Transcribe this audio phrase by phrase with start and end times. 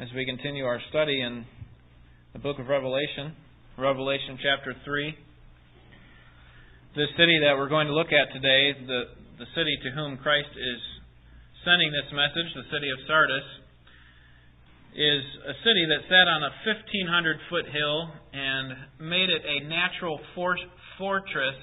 [0.00, 1.44] as we continue our study in
[2.32, 3.36] the book of Revelation,
[3.76, 5.12] Revelation chapter 3.
[6.96, 10.48] This city that we're going to look at today, the, the city to whom Christ
[10.56, 10.80] is
[11.68, 13.44] sending this message, the city of Sardis,
[14.96, 20.18] is a city that sat on a 1,500 foot hill and made it a natural
[20.34, 20.56] for-
[20.96, 21.60] fortress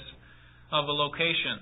[0.71, 1.57] of a location.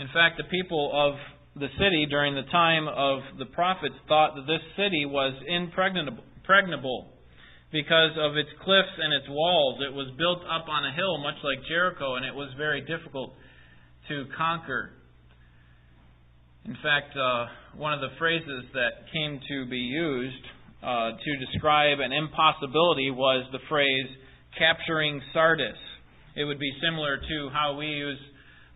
[0.00, 1.20] In fact, the people of
[1.58, 7.12] the city during the time of the prophets thought that this city was impregnable
[7.72, 9.80] because of its cliffs and its walls.
[9.80, 13.32] It was built up on a hill, much like Jericho, and it was very difficult
[14.08, 14.92] to conquer.
[16.66, 17.46] In fact, uh,
[17.76, 20.44] one of the phrases that came to be used
[20.82, 24.08] uh, to describe an impossibility was the phrase
[24.58, 25.78] capturing Sardis.
[26.36, 28.18] It would be similar to how we use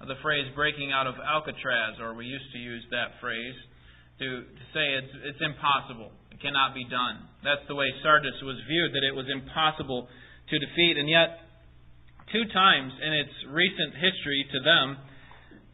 [0.09, 3.57] the phrase breaking out of Alcatraz, or we used to use that phrase
[4.21, 6.13] to, to say it's, it's impossible.
[6.33, 7.29] It cannot be done.
[7.45, 10.97] That's the way Sardis was viewed, that it was impossible to defeat.
[10.97, 11.45] And yet,
[12.33, 14.87] two times in its recent history to them,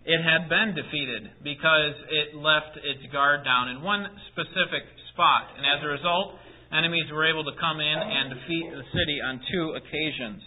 [0.06, 5.54] it had been defeated because it left its guard down in one specific spot.
[5.58, 6.38] And as a result,
[6.70, 10.42] enemies were able to come in and defeat the city on two occasions.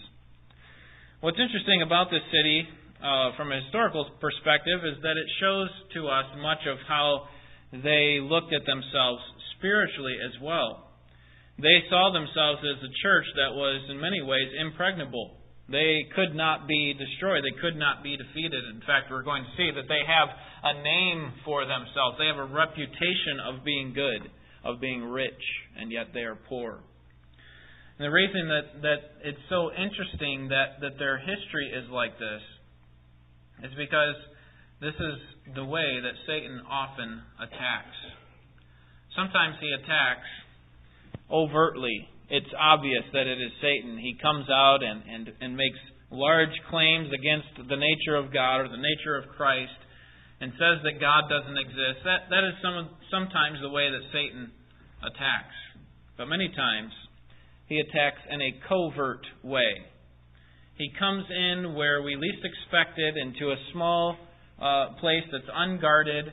[1.20, 2.64] What's interesting about this city
[3.00, 7.28] uh, from a historical perspective is that it shows to us much of how
[7.72, 9.22] they looked at themselves
[9.56, 10.92] spiritually as well.
[11.56, 15.36] They saw themselves as a church that was, in many ways, impregnable.
[15.68, 17.44] They could not be destroyed.
[17.44, 18.64] They could not be defeated.
[18.74, 20.28] In fact, we're going to see that they have
[20.64, 22.18] a name for themselves.
[22.18, 24.28] They have a reputation of being good,
[24.64, 25.40] of being rich,
[25.78, 26.82] and yet they are poor.
[28.00, 32.42] And the reason that, that it's so interesting that, that their history is like this
[33.62, 34.16] is because
[34.80, 35.16] this is
[35.54, 37.98] the way that Satan often attacks.
[39.14, 40.30] Sometimes he attacks
[41.30, 42.08] overtly.
[42.30, 43.98] It's obvious that it is Satan.
[43.98, 45.78] He comes out and, and, and makes
[46.10, 49.78] large claims against the nature of God or the nature of Christ
[50.40, 52.00] and says that God doesn't exist.
[52.04, 54.50] That, that is some, sometimes the way that Satan
[55.04, 55.58] attacks.
[56.16, 56.92] But many times,
[57.68, 59.70] he attacks in a covert way.
[60.80, 64.16] He comes in where we least expect it, into a small
[64.58, 66.24] uh, place that's unguarded,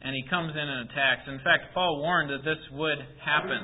[0.00, 1.28] and he comes in and attacks.
[1.28, 3.60] In fact, Paul warned that this would happen.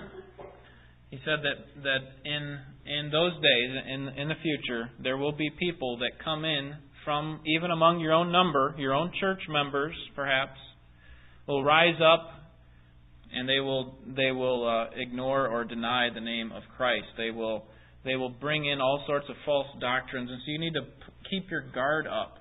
[1.09, 5.49] He said that, that in, in those days, in, in the future, there will be
[5.59, 6.75] people that come in
[7.07, 10.61] from even among your own number, your own church members, perhaps,
[11.49, 12.29] will rise up
[13.33, 17.07] and they will they will uh, ignore or deny the name of Christ.
[17.17, 17.65] They will
[18.05, 20.87] they will bring in all sorts of false doctrines, and so you need to
[21.29, 22.39] keep your guard up.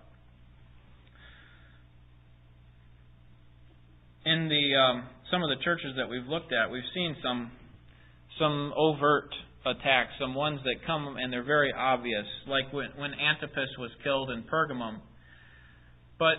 [4.25, 7.51] In the um, some of the churches that we've looked at, we've seen some
[8.37, 9.29] some overt
[9.65, 14.29] attacks, some ones that come and they're very obvious, like when, when Antipas was killed
[14.29, 14.99] in Pergamum.
[16.17, 16.37] But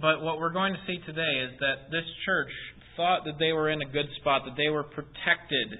[0.00, 2.48] but what we're going to see today is that this church
[2.96, 5.78] thought that they were in a good spot, that they were protected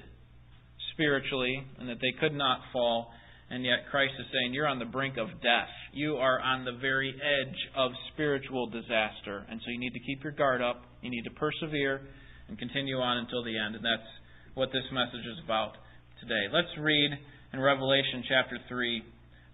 [0.93, 3.11] spiritually and that they could not fall.
[3.51, 5.69] And yet Christ is saying, You're on the brink of death.
[5.93, 9.45] You are on the very edge of spiritual disaster.
[9.51, 10.83] And so you need to keep your guard up.
[11.03, 12.01] You need to persevere
[12.49, 13.75] and continue on until the end.
[13.77, 14.09] And that's
[14.55, 15.73] what this message is about
[16.21, 16.49] today.
[16.53, 17.11] Let's read
[17.53, 19.03] in Revelation chapter 3,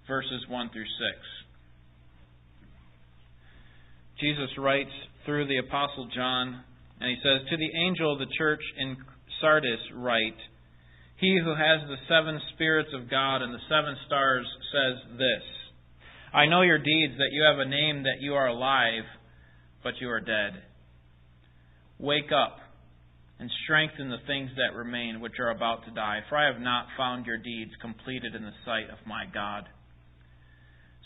[0.07, 0.91] verses 1 through 6.
[4.21, 4.91] Jesus writes
[5.25, 6.63] through the Apostle John,
[7.01, 8.97] and he says, To the angel of the church in
[9.41, 10.39] Sardis, write,
[11.19, 15.45] he who has the seven spirits of God and the seven stars says this
[16.33, 19.05] I know your deeds, that you have a name, that you are alive,
[19.83, 20.63] but you are dead.
[21.99, 22.59] Wake up
[23.41, 26.87] and strengthen the things that remain, which are about to die, for I have not
[26.97, 29.65] found your deeds completed in the sight of my God.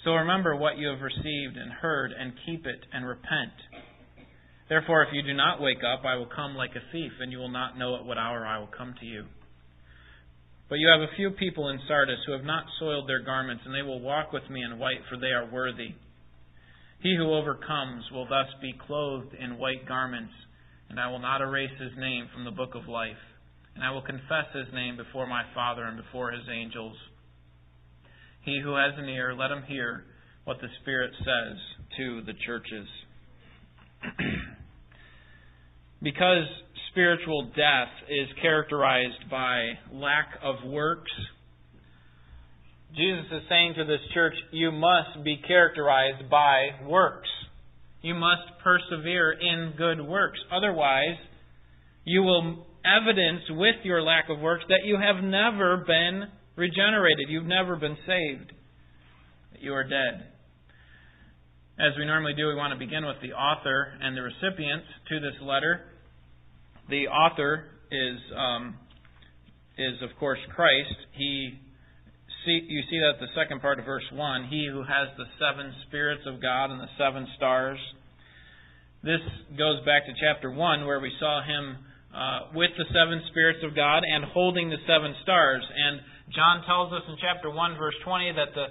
[0.04, 3.54] So remember what you have received and heard, and keep it, and repent.
[4.68, 7.38] Therefore, if you do not wake up, I will come like a thief, and you
[7.38, 9.24] will not know at what hour I will come to you.
[10.72, 13.74] But you have a few people in Sardis who have not soiled their garments, and
[13.74, 15.94] they will walk with me in white, for they are worthy.
[17.02, 20.32] He who overcomes will thus be clothed in white garments,
[20.88, 23.20] and I will not erase his name from the book of life.
[23.74, 26.96] And I will confess his name before my Father and before his angels.
[28.40, 30.04] He who has an ear, let him hear
[30.44, 31.58] what the Spirit says
[31.98, 32.88] to the churches.
[36.02, 36.48] because
[36.92, 41.10] spiritual death is characterized by lack of works.
[42.94, 47.28] Jesus is saying to this church, you must be characterized by works.
[48.02, 50.38] You must persevere in good works.
[50.54, 51.16] Otherwise,
[52.04, 56.24] you will evidence with your lack of works that you have never been
[56.56, 57.28] regenerated.
[57.28, 58.52] You've never been saved.
[59.52, 60.28] That you are dead.
[61.78, 65.20] As we normally do, we want to begin with the author and the recipients to
[65.20, 65.91] this letter.
[66.92, 68.76] The author is um,
[69.80, 70.92] is of course Christ.
[71.16, 71.56] He
[72.44, 74.44] see you see that the second part of verse one.
[74.52, 77.80] He who has the seven spirits of God and the seven stars.
[79.00, 79.24] This
[79.56, 81.80] goes back to chapter one where we saw him
[82.12, 85.64] uh, with the seven spirits of God and holding the seven stars.
[85.64, 85.96] And
[86.36, 88.66] John tells us in chapter 1, verse 20, that the,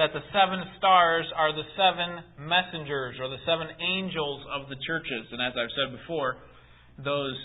[0.00, 5.28] that the seven stars are the seven messengers or the seven angels of the churches.
[5.28, 6.40] And as I've said before,
[6.96, 7.36] those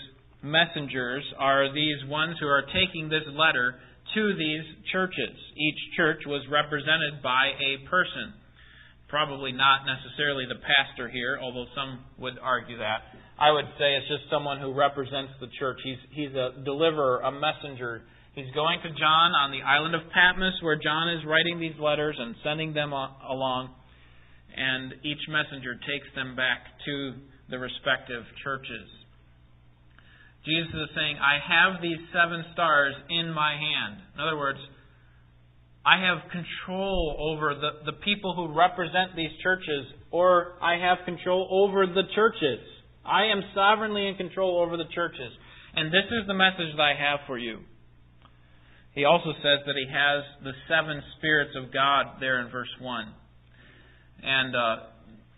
[0.42, 3.78] messengers are these ones who are taking this letter
[4.14, 5.32] to these churches.
[5.56, 8.34] Each church was represented by a person.
[9.08, 13.06] Probably not necessarily the pastor here, although some would argue that.
[13.38, 15.78] I would say it's just someone who represents the church.
[15.84, 18.02] He's, he's a deliverer, a messenger.
[18.34, 22.16] He's going to John on the island of Patmos where John is writing these letters
[22.18, 23.70] and sending them along.
[24.56, 27.14] And each messenger takes them back to
[27.50, 28.88] the respective churches.
[30.44, 34.02] Jesus is saying, I have these seven stars in my hand.
[34.14, 34.58] In other words,
[35.86, 41.46] I have control over the, the people who represent these churches, or I have control
[41.50, 42.58] over the churches.
[43.04, 45.30] I am sovereignly in control over the churches.
[45.74, 47.58] And this is the message that I have for you.
[48.94, 53.04] He also says that he has the seven spirits of God there in verse 1.
[54.22, 54.76] And uh,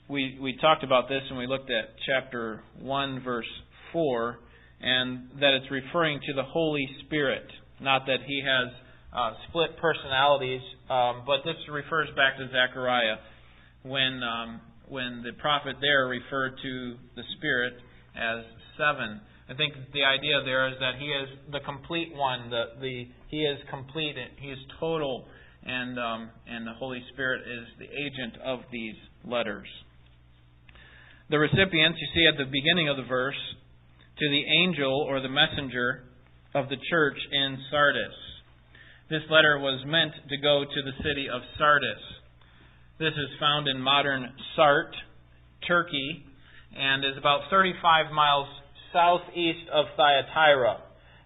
[0.08, 3.46] we, we talked about this when we looked at chapter 1, verse
[3.92, 4.38] 4,
[4.80, 7.46] and that it's referring to the Holy Spirit,
[7.80, 8.72] not that he has
[9.14, 10.60] uh, split personalities,
[10.90, 13.16] um, but this refers back to Zechariah
[13.82, 17.74] when um, when the prophet there referred to the Spirit
[18.16, 18.44] as
[18.76, 19.20] seven.
[19.48, 22.50] I think the idea there is that he is the complete one.
[22.50, 24.16] The, the he is complete.
[24.40, 25.26] He is total,
[25.64, 29.68] and um, and the Holy Spirit is the agent of these letters.
[31.30, 33.40] The recipients you see at the beginning of the verse
[34.18, 36.04] to the angel or the messenger
[36.54, 38.14] of the church in Sardis.
[39.10, 42.02] This letter was meant to go to the city of Sardis.
[42.98, 44.94] This is found in modern Sart,
[45.66, 46.24] Turkey,
[46.76, 48.46] and is about 35 miles
[48.92, 50.78] southeast of Thyatira.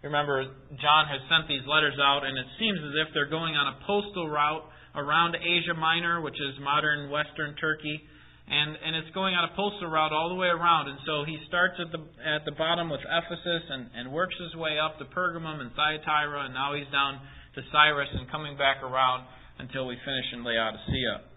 [0.03, 0.45] Remember,
[0.81, 3.77] John has sent these letters out, and it seems as if they're going on a
[3.85, 4.65] postal route
[4.97, 8.01] around Asia Minor, which is modern western Turkey,
[8.49, 10.89] and and it's going on a postal route all the way around.
[10.89, 14.57] And so he starts at the at the bottom with Ephesus and and works his
[14.57, 17.21] way up to Pergamum and Thyatira, and now he's down
[17.55, 19.29] to Sardis and coming back around
[19.59, 21.29] until we finish in Laodicea.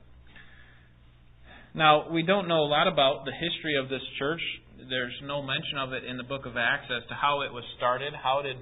[1.74, 4.44] Now, we don't know a lot about the history of this church.
[4.90, 7.64] There's no mention of it in the book of Acts as to how it was
[7.78, 8.12] started.
[8.12, 8.58] How did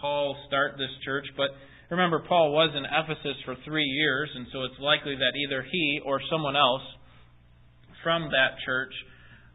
[0.00, 1.26] Paul start this church?
[1.36, 1.50] But
[1.90, 6.00] remember, Paul was in Ephesus for three years, and so it's likely that either he
[6.06, 6.86] or someone else
[8.06, 8.94] from that church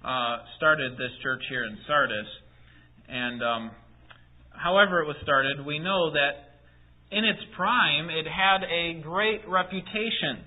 [0.03, 2.27] uh, started this church here in Sardis.
[3.07, 3.71] And um,
[4.51, 6.59] however it was started, we know that
[7.15, 10.44] in its prime, it had a great reputation.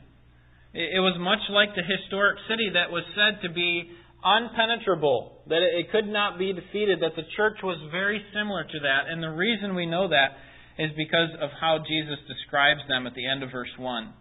[0.77, 3.89] It was much like the historic city that was said to be
[4.21, 9.09] unpenetrable, that it could not be defeated, that the church was very similar to that.
[9.09, 10.37] And the reason we know that
[10.77, 14.13] is because of how Jesus describes them at the end of verse 1.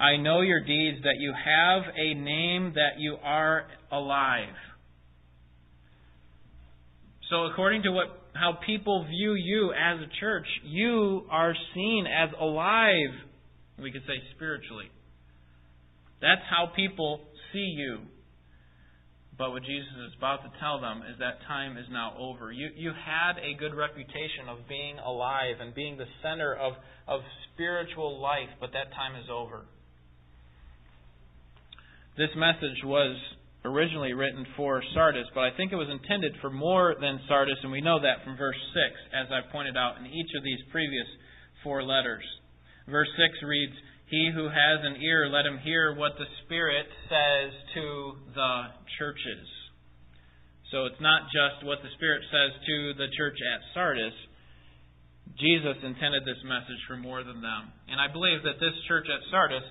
[0.00, 4.54] I know your deeds, that you have a name, that you are alive.
[7.28, 12.30] So, according to what how people view you as a church, you are seen as
[12.40, 13.12] alive,
[13.78, 14.86] we could say spiritually.
[16.22, 17.20] That's how people
[17.52, 17.98] see you.
[19.36, 22.52] But what Jesus is about to tell them is that time is now over.
[22.52, 26.74] You, you had a good reputation of being alive and being the center of,
[27.08, 27.20] of
[27.52, 29.64] spiritual life, but that time is over.
[32.16, 33.16] This message was
[33.64, 37.70] originally written for Sardis, but I think it was intended for more than Sardis, and
[37.70, 41.06] we know that from verse 6, as I've pointed out in each of these previous
[41.62, 42.24] four letters.
[42.88, 43.76] Verse 6 reads,
[44.10, 48.54] he who has an ear, let him hear what the Spirit says to the
[48.98, 49.46] churches.
[50.74, 54.14] So it's not just what the Spirit says to the church at Sardis.
[55.38, 57.70] Jesus intended this message for more than them.
[57.86, 59.62] And I believe that this church at Sardis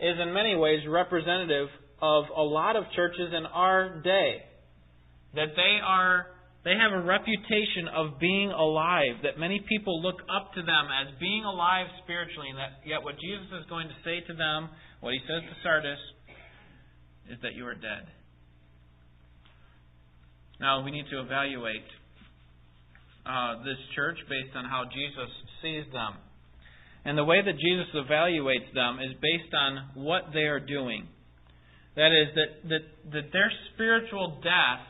[0.00, 1.68] is in many ways representative
[2.00, 4.42] of a lot of churches in our day.
[5.34, 6.26] That they are
[6.64, 11.08] they have a reputation of being alive, that many people look up to them as
[11.18, 14.68] being alive spiritually, and that yet what Jesus is going to say to them,
[15.00, 15.98] what he says to Sardis,
[17.32, 18.12] is that you are dead.
[20.60, 21.88] Now we need to evaluate
[23.24, 25.30] uh, this church based on how Jesus
[25.62, 26.20] sees them.
[27.04, 31.08] And the way that Jesus evaluates them is based on what they are doing.
[31.96, 34.84] That is, that, that, that their spiritual death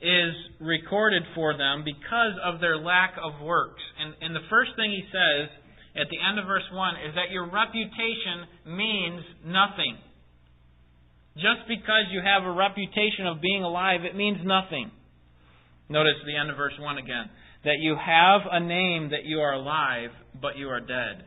[0.00, 3.82] is recorded for them because of their lack of works.
[4.00, 5.48] And, and the first thing he says
[5.96, 9.96] at the end of verse 1 is that your reputation means nothing.
[11.36, 14.90] Just because you have a reputation of being alive, it means nothing.
[15.88, 17.28] Notice the end of verse 1 again.
[17.64, 20.10] That you have a name that you are alive,
[20.40, 21.24] but you are dead.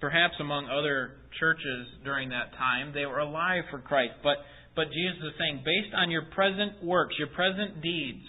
[0.00, 4.14] Perhaps among other churches during that time, they were alive for Christ.
[4.22, 4.36] But,
[4.76, 8.24] but Jesus is saying, based on your present works, your present deeds,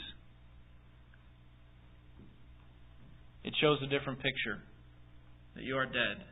[3.43, 4.61] it shows a different picture
[5.55, 6.25] that you are dead.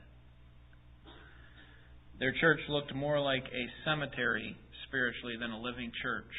[2.20, 6.32] Their church looked more like a cemetery spiritually than a living church.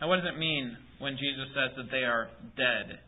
[0.00, 3.02] Now, what does it mean when Jesus says that they are dead?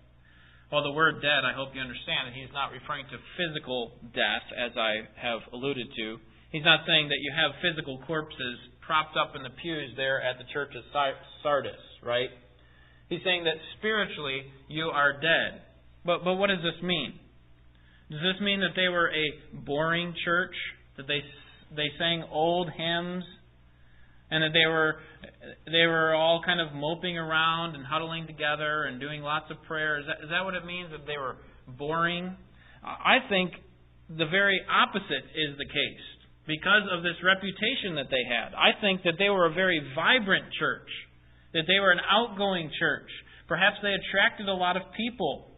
[0.71, 4.47] Well, the word dead, I hope you understand that he's not referring to physical death,
[4.55, 6.19] as I have alluded to.
[6.51, 10.39] He's not saying that you have physical corpses propped up in the pews there at
[10.39, 10.83] the church of
[11.43, 12.31] Sardis, right?
[13.09, 15.63] He's saying that spiritually you are dead.
[16.05, 17.19] But, but what does this mean?
[18.11, 19.27] Does this mean that they were a
[19.67, 20.55] boring church?
[20.97, 21.23] That they,
[21.75, 23.25] they sang old hymns
[24.31, 24.97] and that they were
[25.67, 29.99] they were all kind of moping around and huddling together and doing lots of prayer.
[30.01, 31.37] Is that, is that what it means that they were
[31.79, 32.37] boring?
[32.83, 33.53] I think
[34.09, 36.07] the very opposite is the case
[36.47, 38.55] because of this reputation that they had.
[38.55, 40.89] I think that they were a very vibrant church,
[41.53, 43.11] that they were an outgoing church.
[43.47, 45.51] Perhaps they attracted a lot of people.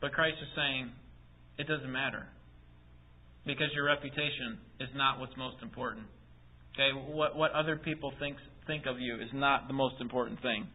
[0.00, 0.90] But Christ is saying,
[1.58, 2.28] it doesn't matter
[3.46, 6.06] because your reputation is not what's most important.
[6.76, 10.68] Okay, what what other people think think of you is not the most important thing.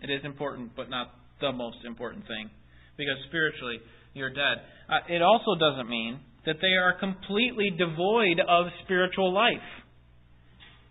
[0.00, 1.10] It is important, but not
[1.40, 2.50] the most important thing,
[2.96, 3.78] because spiritually
[4.14, 4.62] you're dead.
[4.88, 9.66] Uh, it also doesn't mean that they are completely devoid of spiritual life.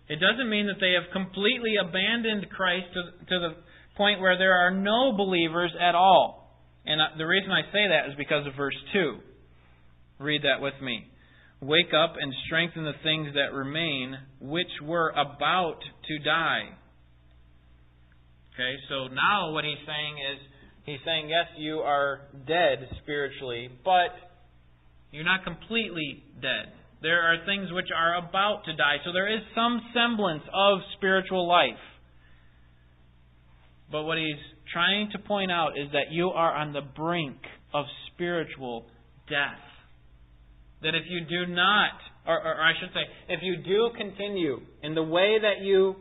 [0.08, 3.50] It doesn't mean that they have completely abandoned Christ to, to the
[3.96, 6.52] point where there are no believers at all.
[6.84, 9.18] And uh, the reason I say that is because of verse 2.
[10.20, 11.08] Read that with me.
[11.60, 16.68] Wake up and strengthen the things that remain, which were about to die.
[18.54, 20.38] Okay, so now what he's saying is,
[20.86, 24.14] he's saying, yes, you are dead spiritually, but
[25.10, 26.72] you're not completely dead.
[27.02, 28.96] There are things which are about to die.
[29.04, 31.82] So there is some semblance of spiritual life.
[33.90, 37.38] But what he's trying to point out is that you are on the brink
[37.72, 38.86] of spiritual
[39.28, 39.67] death
[40.82, 41.92] that if you do not,
[42.26, 45.96] or, or, I should say, if you do continue in the way that you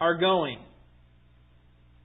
[0.00, 0.58] are going,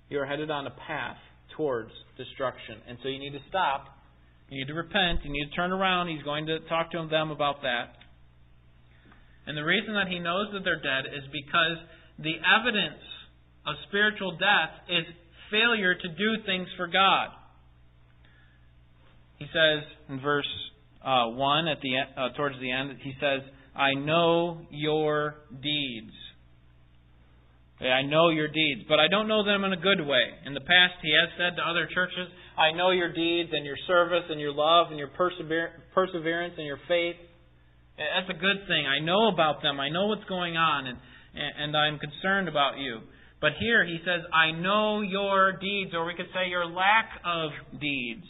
[0.09, 1.17] you are headed on a path
[1.55, 2.77] towards destruction.
[2.87, 3.87] And so you need to stop.
[4.49, 5.25] You need to repent.
[5.25, 6.07] You need to turn around.
[6.07, 7.97] He's going to talk to them about that.
[9.47, 11.77] And the reason that he knows that they're dead is because
[12.19, 13.03] the evidence
[13.65, 15.03] of spiritual death is
[15.51, 17.29] failure to do things for God.
[19.39, 20.47] He says in verse
[21.07, 23.39] uh, 1 at the uh, towards the end, he says,
[23.73, 26.11] "I know your deeds."
[27.79, 30.25] I know your deeds, but I don't know them in a good way.
[30.45, 33.77] In the past, he has said to other churches, "I know your deeds and your
[33.85, 37.15] service and your love and your persever- perseverance and your faith."
[37.97, 38.85] That's a good thing.
[38.87, 39.79] I know about them.
[39.79, 40.97] I know what's going on, and
[41.35, 43.01] and I'm concerned about you.
[43.39, 47.51] But here he says, "I know your deeds," or we could say your lack of
[47.79, 48.27] deeds.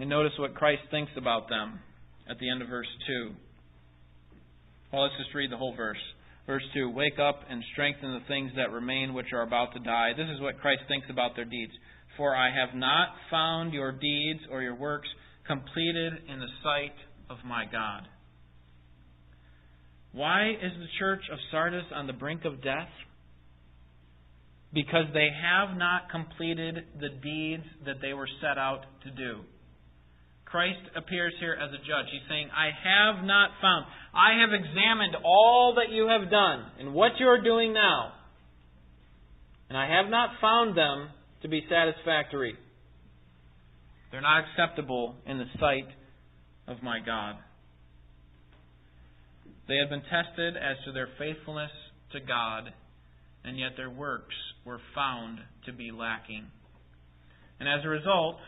[0.00, 1.78] And notice what Christ thinks about them
[2.28, 3.32] at the end of verse 2.
[4.90, 6.00] Well, let's just read the whole verse.
[6.46, 10.12] Verse 2 Wake up and strengthen the things that remain which are about to die.
[10.16, 11.72] This is what Christ thinks about their deeds.
[12.16, 15.08] For I have not found your deeds or your works
[15.46, 16.96] completed in the sight
[17.28, 18.08] of my God.
[20.12, 22.88] Why is the church of Sardis on the brink of death?
[24.72, 29.40] Because they have not completed the deeds that they were set out to do.
[30.50, 32.10] Christ appears here as a judge.
[32.10, 33.86] He's saying, I have not found.
[34.12, 38.12] I have examined all that you have done and what you are doing now,
[39.68, 41.08] and I have not found them
[41.42, 42.56] to be satisfactory.
[44.10, 45.86] They're not acceptable in the sight
[46.66, 47.36] of my God.
[49.68, 51.70] They have been tested as to their faithfulness
[52.12, 52.72] to God,
[53.44, 56.46] and yet their works were found to be lacking.
[57.60, 58.38] And as a result,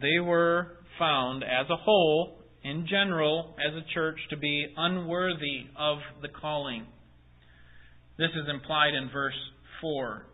[0.00, 5.98] they were found as a whole, in general, as a church, to be unworthy of
[6.22, 6.86] the calling.
[8.18, 9.38] This is implied in verse
[9.80, 10.26] 4.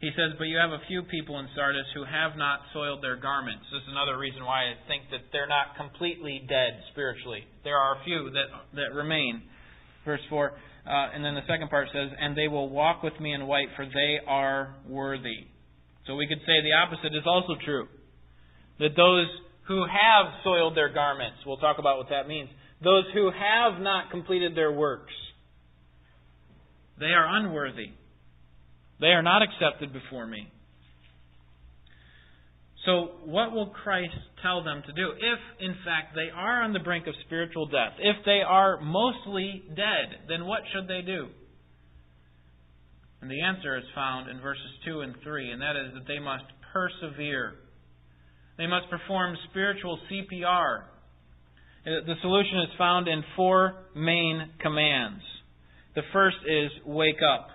[0.00, 3.16] He says, But you have a few people in Sardis who have not soiled their
[3.16, 3.66] garments.
[3.70, 7.44] This is another reason why I think that they're not completely dead spiritually.
[7.64, 8.48] There are a few that,
[8.80, 9.42] that remain.
[10.06, 10.50] Verse 4.
[10.50, 13.68] Uh, and then the second part says, And they will walk with me in white,
[13.76, 15.50] for they are worthy.
[16.06, 17.86] So we could say the opposite is also true.
[18.80, 19.28] That those
[19.68, 22.48] who have soiled their garments, we'll talk about what that means,
[22.82, 25.12] those who have not completed their works,
[26.98, 27.92] they are unworthy.
[29.00, 30.48] They are not accepted before me.
[32.84, 35.10] So, what will Christ tell them to do?
[35.12, 39.62] If, in fact, they are on the brink of spiritual death, if they are mostly
[39.68, 41.28] dead, then what should they do?
[43.20, 46.18] And the answer is found in verses 2 and 3, and that is that they
[46.18, 47.54] must persevere.
[48.60, 50.82] They must perform spiritual CPR.
[51.86, 55.22] The solution is found in four main commands.
[55.94, 57.48] The first is wake up.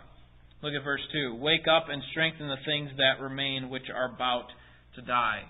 [0.63, 1.37] Look at verse 2.
[1.39, 4.47] Wake up and strengthen the things that remain which are about
[4.95, 5.43] to die.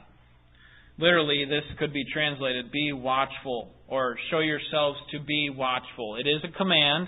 [0.98, 6.18] Literally, this could be translated be watchful or show yourselves to be watchful.
[6.18, 7.08] It is a command,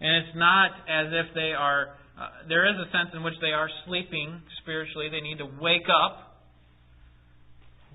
[0.00, 3.50] and it's not as if they are, uh, there is a sense in which they
[3.50, 5.08] are sleeping spiritually.
[5.10, 6.25] They need to wake up.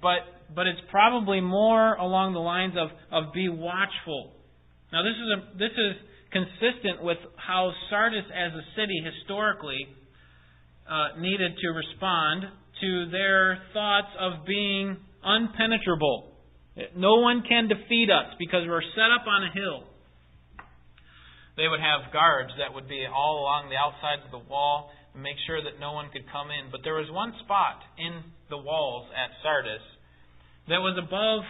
[0.01, 0.19] But,
[0.55, 4.33] but it's probably more along the lines of, of be watchful.
[4.91, 5.93] Now, this is, a, this is
[6.31, 9.87] consistent with how Sardis as a city historically
[10.89, 12.45] uh, needed to respond
[12.81, 16.31] to their thoughts of being unpenetrable.
[16.95, 19.87] No one can defeat us because we're set up on a hill.
[21.57, 25.35] They would have guards that would be all along the outside of the wall make
[25.47, 26.71] sure that no one could come in.
[26.71, 29.83] But there was one spot in the walls at Sardis
[30.67, 31.43] that was above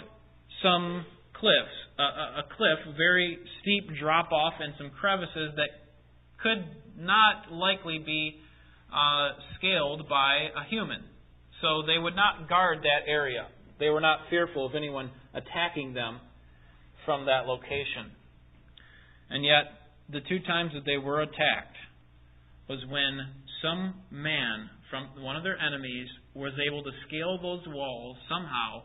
[0.63, 5.70] some cliffs, a, a cliff, very steep drop off, and some crevices that
[6.41, 6.65] could
[6.98, 8.38] not likely be
[8.91, 11.03] uh, scaled by a human.
[11.62, 13.48] So they would not guard that area.
[13.79, 16.20] They were not fearful of anyone attacking them
[17.05, 18.12] from that location.
[19.29, 21.77] And yet, the two times that they were attacked
[22.68, 23.20] was when
[23.61, 28.83] some man from one of their enemies was able to scale those walls somehow,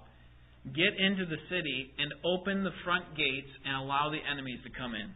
[0.74, 4.94] get into the city, and open the front gates and allow the enemies to come
[4.94, 5.10] in.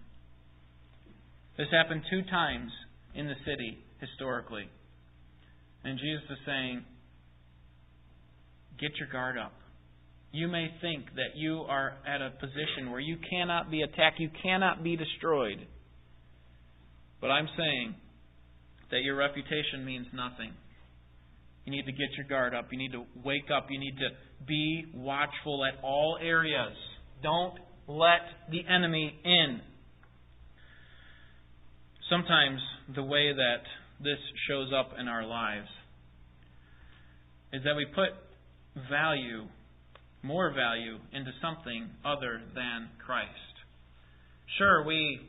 [1.56, 2.70] This happened two times
[3.14, 4.68] in the city historically.
[5.84, 6.84] And Jesus is saying,
[8.80, 9.52] Get your guard up.
[10.32, 14.30] You may think that you are at a position where you cannot be attacked, you
[14.42, 15.66] cannot be destroyed.
[17.20, 17.94] But I'm saying
[18.90, 20.52] that your reputation means nothing.
[21.64, 22.66] You need to get your guard up.
[22.72, 23.66] You need to wake up.
[23.70, 24.08] You need to
[24.46, 26.74] be watchful at all areas.
[27.22, 27.54] Don't
[27.86, 29.60] let the enemy in.
[32.08, 32.60] Sometimes
[32.94, 33.62] the way that
[34.02, 35.68] this shows up in our lives
[37.52, 38.10] is that we put
[38.88, 39.46] value,
[40.22, 43.28] more value, into something other than Christ.
[44.58, 45.20] Sure, we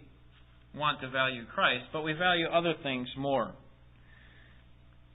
[0.76, 3.54] want to value Christ, but we value other things more.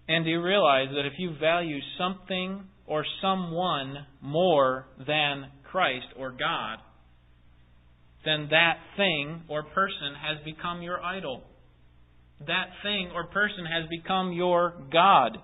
[0.08, 6.30] And do you realize that if you value something or someone more than Christ or
[6.30, 6.78] God,
[8.24, 11.42] then that thing or person has become your idol.
[12.40, 15.38] That thing or person has become your God.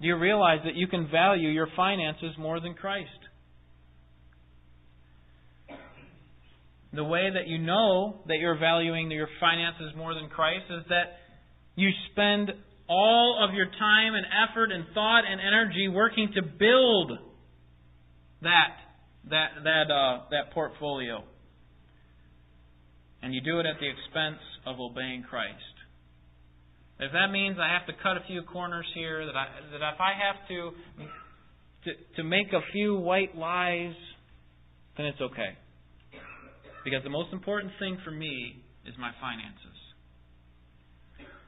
[0.00, 3.08] Do you realize that you can value your finances more than Christ?
[6.96, 11.18] The way that you know that you're valuing your finances more than Christ is that
[11.74, 12.50] you spend
[12.88, 17.18] all of your time and effort and thought and energy working to build
[18.42, 18.72] that
[19.28, 21.22] that that uh, that portfolio,
[23.22, 25.76] and you do it at the expense of obeying Christ.
[26.98, 30.00] If that means I have to cut a few corners here, that I that if
[30.00, 30.70] I have to
[31.84, 33.94] to, to make a few white lies,
[34.96, 35.58] then it's okay.
[36.86, 39.74] Because the most important thing for me is my finances.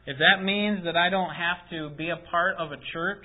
[0.03, 3.23] If that means that I don't have to be a part of a church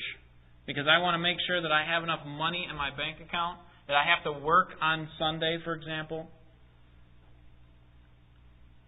[0.69, 3.57] because I want to make sure that I have enough money in my bank account,
[3.87, 6.29] that I have to work on Sunday, for example,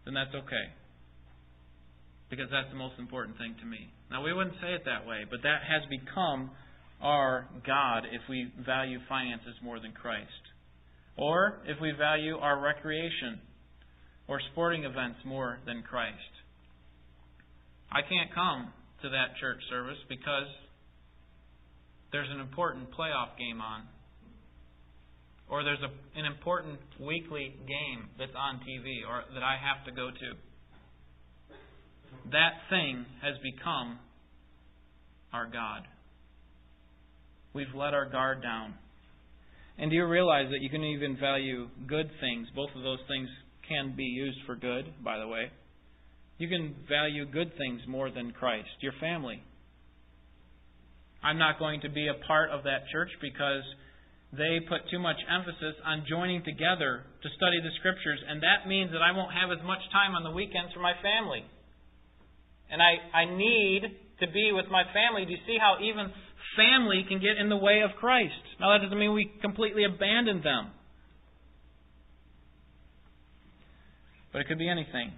[0.05, 0.69] then that's okay
[2.29, 3.89] because that's the most important thing to me.
[4.11, 6.51] Now, we wouldn't say it that way, but that has become
[7.01, 10.44] our God if we value finances more than Christ.
[11.17, 13.39] Or if we value our recreation
[14.27, 16.17] or sporting events more than Christ.
[17.91, 18.73] I can't come
[19.03, 20.47] to that church service because
[22.11, 23.83] there's an important playoff game on.
[25.47, 29.91] Or there's a, an important weekly game that's on TV or that I have to
[29.91, 30.33] go to.
[32.31, 33.99] that thing has become
[35.31, 35.87] our God.
[37.53, 38.73] We've let our guard down.
[39.77, 42.47] And do you realize that you can even value good things?
[42.55, 43.27] Both of those things
[43.67, 45.51] can be used for good, by the way.
[46.37, 49.41] You can value good things more than Christ, your family.
[51.23, 53.63] I'm not going to be a part of that church because
[54.31, 58.91] they put too much emphasis on joining together to study the Scriptures, and that means
[58.91, 61.43] that I won't have as much time on the weekends for my family.
[62.69, 63.81] And I, I need
[64.19, 65.25] to be with my family.
[65.25, 66.11] Do you see how even
[66.55, 68.33] family can get in the way of Christ?
[68.59, 70.71] Now, that doesn't mean we completely abandon them.
[74.31, 75.13] But it could be anything.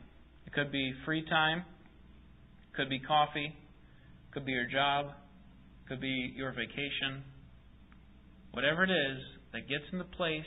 [0.45, 5.89] It could be free time, it could be coffee, it could be your job, it
[5.89, 7.23] could be your vacation.
[8.51, 9.17] Whatever it is
[9.53, 10.45] that gets in the place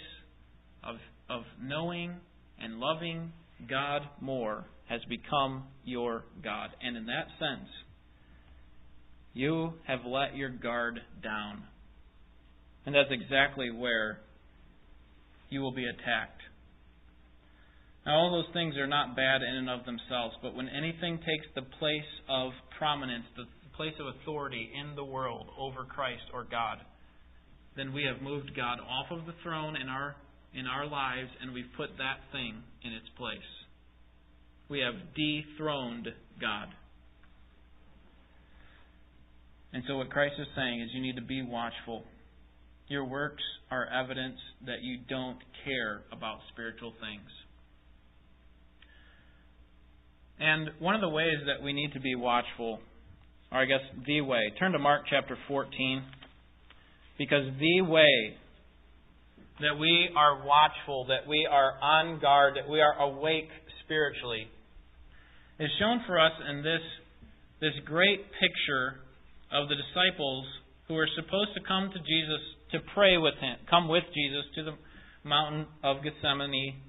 [0.82, 0.96] of,
[1.28, 2.14] of knowing
[2.58, 3.32] and loving
[3.68, 6.70] God more has become your God.
[6.82, 7.68] And in that sense,
[9.32, 11.62] you have let your guard down.
[12.86, 14.20] And that's exactly where
[15.48, 16.40] you will be attacked.
[18.06, 21.46] Now, all those things are not bad in and of themselves, but when anything takes
[21.54, 23.44] the place of prominence, the
[23.76, 26.78] place of authority in the world over Christ or God,
[27.76, 30.16] then we have moved God off of the throne in our
[30.52, 33.38] in our lives and we've put that thing in its place.
[34.68, 36.08] We have dethroned
[36.40, 36.68] God.
[39.72, 42.04] And so what Christ is saying is you need to be watchful.
[42.88, 47.30] Your works are evidence that you don't care about spiritual things.
[50.40, 52.80] And one of the ways that we need to be watchful,
[53.52, 56.02] or I guess the way, turn to Mark chapter 14,
[57.18, 58.36] because the way
[59.60, 63.50] that we are watchful, that we are on guard, that we are awake
[63.84, 64.48] spiritually,
[65.58, 66.80] is shown for us in this,
[67.60, 69.00] this great picture
[69.52, 70.46] of the disciples
[70.88, 74.62] who were supposed to come to Jesus to pray with him, come with Jesus to
[74.64, 74.74] the
[75.24, 76.82] mountain of Gethsemane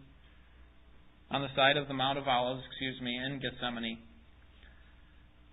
[1.30, 3.98] on the side of the Mount of Olives, excuse me, in Gethsemane.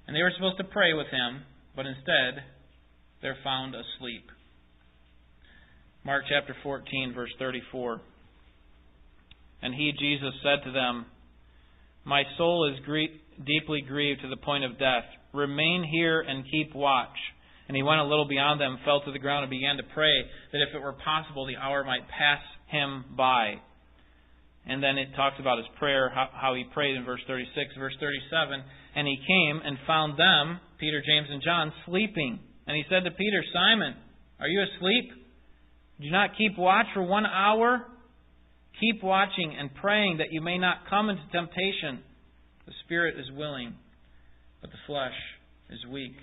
[0.07, 1.43] And they were supposed to pray with him,
[1.77, 2.45] but instead
[3.23, 4.25] they're found asleep.
[6.05, 8.01] Mark chapter 14, verse 34.
[9.63, 11.07] And he, Jesus, said to them,
[12.05, 12.81] My soul is
[13.45, 15.05] deeply grieved to the point of death.
[15.33, 17.17] Remain here and keep watch.
[17.69, 20.25] And he went a little beyond them, fell to the ground, and began to pray
[20.53, 23.61] that if it were possible, the hour might pass him by.
[24.67, 28.63] And then it talks about his prayer, how, he prayed in verse 36, verse 37.
[28.97, 32.39] And he came and found them, Peter, James, and John, sleeping.
[32.67, 33.95] And he said to Peter, Simon,
[34.41, 35.11] are you asleep?
[36.01, 37.85] Do not keep watch for one hour?
[38.81, 42.01] Keep watching and praying that you may not come into temptation.
[42.67, 43.75] The spirit is willing,
[44.61, 45.15] but the flesh
[45.71, 46.17] is weak.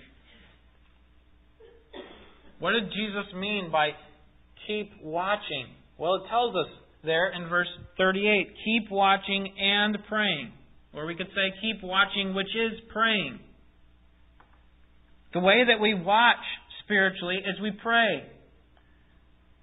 [2.58, 3.90] What did Jesus mean by
[4.66, 5.66] keep watching?
[5.98, 6.72] Well, it tells us
[7.04, 7.68] there in verse
[7.98, 8.48] 38.
[8.64, 10.52] Keep watching and praying.
[10.94, 13.38] Or we could say, keep watching, which is praying.
[15.34, 16.44] The way that we watch
[16.84, 18.24] spiritually is we pray.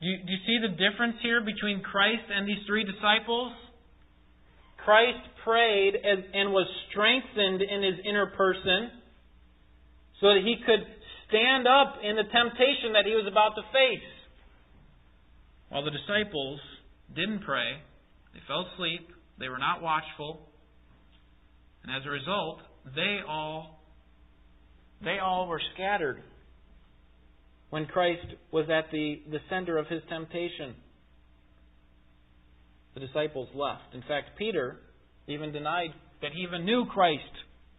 [0.02, 3.54] Do you, do you see the difference here between Christ and these three disciples?
[4.86, 8.91] Christ prayed and, and was strengthened in his inner person
[10.19, 10.86] so that he could
[11.28, 14.10] stand up in the temptation that he was about to face.
[15.69, 16.60] While the disciples
[17.15, 17.82] didn't pray,
[18.34, 20.48] they fell asleep, they were not watchful,
[21.84, 22.60] and as a result,
[22.96, 23.84] they all
[25.04, 26.24] they all were scattered
[27.69, 30.76] when Christ was at the, the center of his temptation.
[32.93, 33.93] The disciples left.
[33.93, 34.77] In fact, Peter
[35.27, 35.89] even denied
[36.21, 37.21] that he even knew Christ.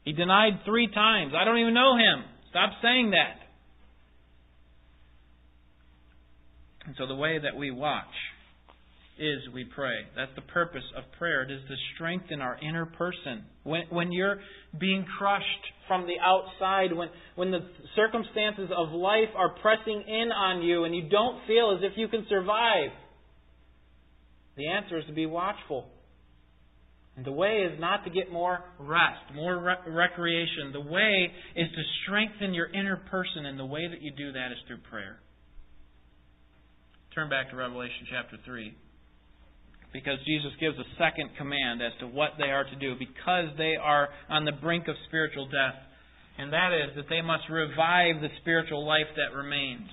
[0.04, 1.32] He denied three times.
[1.38, 2.24] I don't even know him.
[2.50, 3.40] Stop saying that.
[6.86, 8.04] And so the way that we watch
[9.18, 9.94] is we pray.
[10.16, 11.42] That's the purpose of prayer.
[11.42, 13.44] It is to strengthen our inner person.
[13.62, 14.38] When, when you're
[14.78, 15.44] being crushed
[15.86, 17.60] from the outside, when, when the
[17.94, 22.08] circumstances of life are pressing in on you and you don't feel as if you
[22.08, 22.90] can survive,
[24.56, 25.86] the answer is to be watchful.
[27.16, 30.72] And the way is not to get more rest, more re- recreation.
[30.72, 34.50] The way is to strengthen your inner person, and the way that you do that
[34.50, 35.18] is through prayer.
[37.14, 38.74] Turn back to Revelation chapter 3
[39.92, 43.76] because Jesus gives a second command as to what they are to do because they
[43.80, 45.78] are on the brink of spiritual death.
[46.36, 49.86] And that is that they must revive the spiritual life that remains.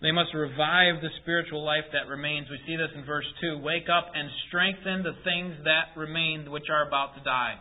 [0.00, 2.48] They must revive the spiritual life that remains.
[2.48, 3.58] We see this in verse 2.
[3.60, 7.60] Wake up and strengthen the things that remain which are about to die.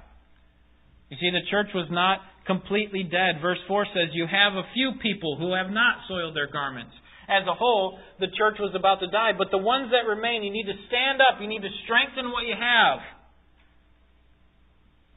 [1.10, 3.42] You see, the church was not completely dead.
[3.42, 6.94] Verse 4 says, You have a few people who have not soiled their garments.
[7.28, 10.52] As a whole, the church was about to die, but the ones that remain, you
[10.52, 11.42] need to stand up.
[11.42, 13.00] You need to strengthen what you have.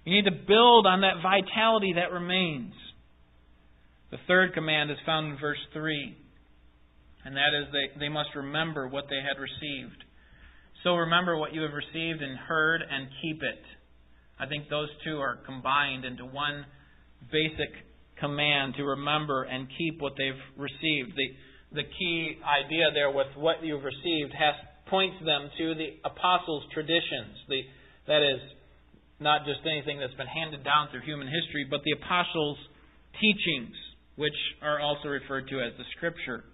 [0.04, 2.74] You need to build on that vitality that remains.
[4.10, 6.16] The third command is found in verse 3,
[7.24, 10.04] and that is they, they must remember what they had received.
[10.82, 13.62] So remember what you have received and heard and keep it.
[14.38, 16.66] I think those two are combined into one
[17.30, 17.70] basic
[18.18, 21.14] command to remember and keep what they've received.
[21.14, 24.54] The, the key idea there with what you've received has
[24.90, 27.38] points them to the apostles' traditions.
[27.48, 27.62] The,
[28.08, 28.40] that is,
[29.22, 32.58] not just anything that's been handed down through human history, but the apostles'
[33.22, 33.74] teachings,
[34.16, 36.44] which are also referred to as the Scripture.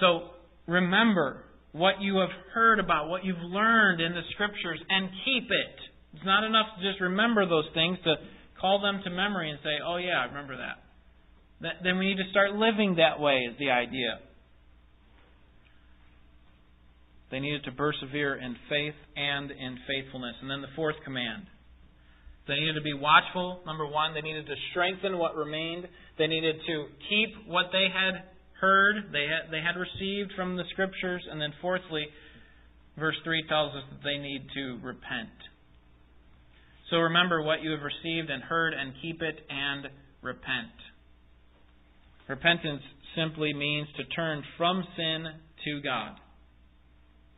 [0.00, 0.30] So
[0.66, 5.76] remember what you have heard about, what you've learned in the Scriptures, and keep it.
[6.14, 8.14] It's not enough to just remember those things, to
[8.60, 10.78] call them to memory and say, oh, yeah, I remember that.
[11.82, 14.18] then we need to start living that way, is the idea.
[17.30, 20.36] They needed to persevere in faith and in faithfulness.
[20.40, 21.46] And then the fourth command.
[22.46, 24.14] They needed to be watchful, number one.
[24.14, 25.88] They needed to strengthen what remained.
[26.18, 28.33] They needed to keep what they had
[28.64, 31.22] heard, they had, they had received from the Scriptures.
[31.30, 32.06] And then fourthly,
[32.98, 35.36] verse 3 tells us that they need to repent.
[36.90, 39.88] So remember what you have received and heard and keep it and
[40.22, 40.76] repent.
[42.28, 42.82] Repentance
[43.14, 45.26] simply means to turn from sin
[45.64, 46.16] to God.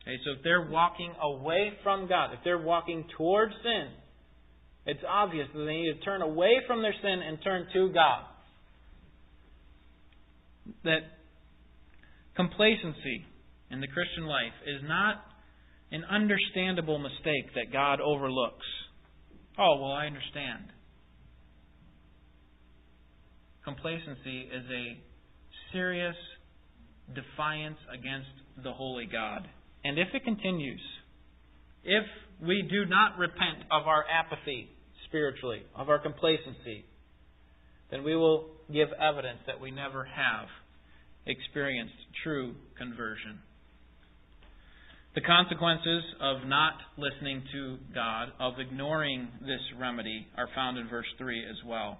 [0.03, 3.89] Okay, so if they're walking away from God, if they're walking towards sin,
[4.85, 8.23] it's obvious that they need to turn away from their sin and turn to God.
[10.85, 11.16] That
[12.37, 13.25] complacency
[13.71, 15.25] in the Christian life is not
[15.91, 18.65] an understandable mistake that God overlooks.
[19.59, 20.71] Oh, well, I understand.
[23.65, 25.01] Complacency is a
[25.73, 26.15] serious
[27.13, 28.29] defiance against
[28.63, 29.47] the holy God.
[29.83, 30.81] And if it continues,
[31.83, 32.05] if
[32.41, 34.69] we do not repent of our apathy
[35.07, 36.85] spiritually, of our complacency,
[37.89, 40.47] then we will give evidence that we never have
[41.27, 43.39] experienced true conversion.
[45.15, 51.07] The consequences of not listening to God, of ignoring this remedy, are found in verse
[51.17, 51.99] 3 as well.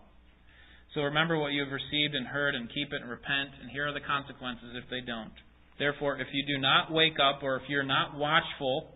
[0.93, 3.87] So remember what you have received and heard, and keep it and repent, and here
[3.87, 5.33] are the consequences if they don't.
[5.79, 8.93] Therefore, if you do not wake up, or if you're not watchful,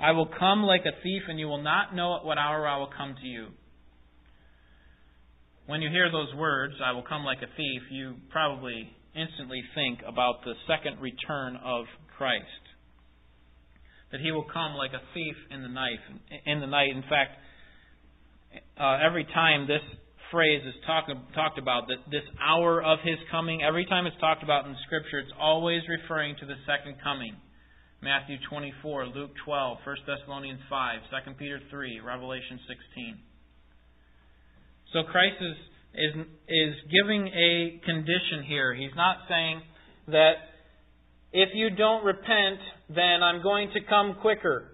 [0.00, 2.78] I will come like a thief, and you will not know at what hour I
[2.78, 3.48] will come to you.
[5.66, 10.00] When you hear those words, I will come like a thief, you probably instantly think
[10.06, 12.44] about the second return of Christ.
[14.12, 15.98] That he will come like a thief in the night.
[16.46, 17.38] In the night, in fact,
[18.78, 19.82] uh, every time this
[20.30, 24.42] phrase is talk, talked about, that this hour of his coming, every time it's talked
[24.42, 27.36] about in Scripture, it's always referring to the second coming.
[28.02, 33.16] Matthew 24, Luke 12, 1 Thessalonians 5, 2 Peter 3, Revelation 16.
[34.92, 35.56] So Christ is,
[35.94, 38.74] is, is giving a condition here.
[38.74, 39.62] He's not saying
[40.08, 40.32] that
[41.32, 44.70] if you don't repent, then I'm going to come quicker.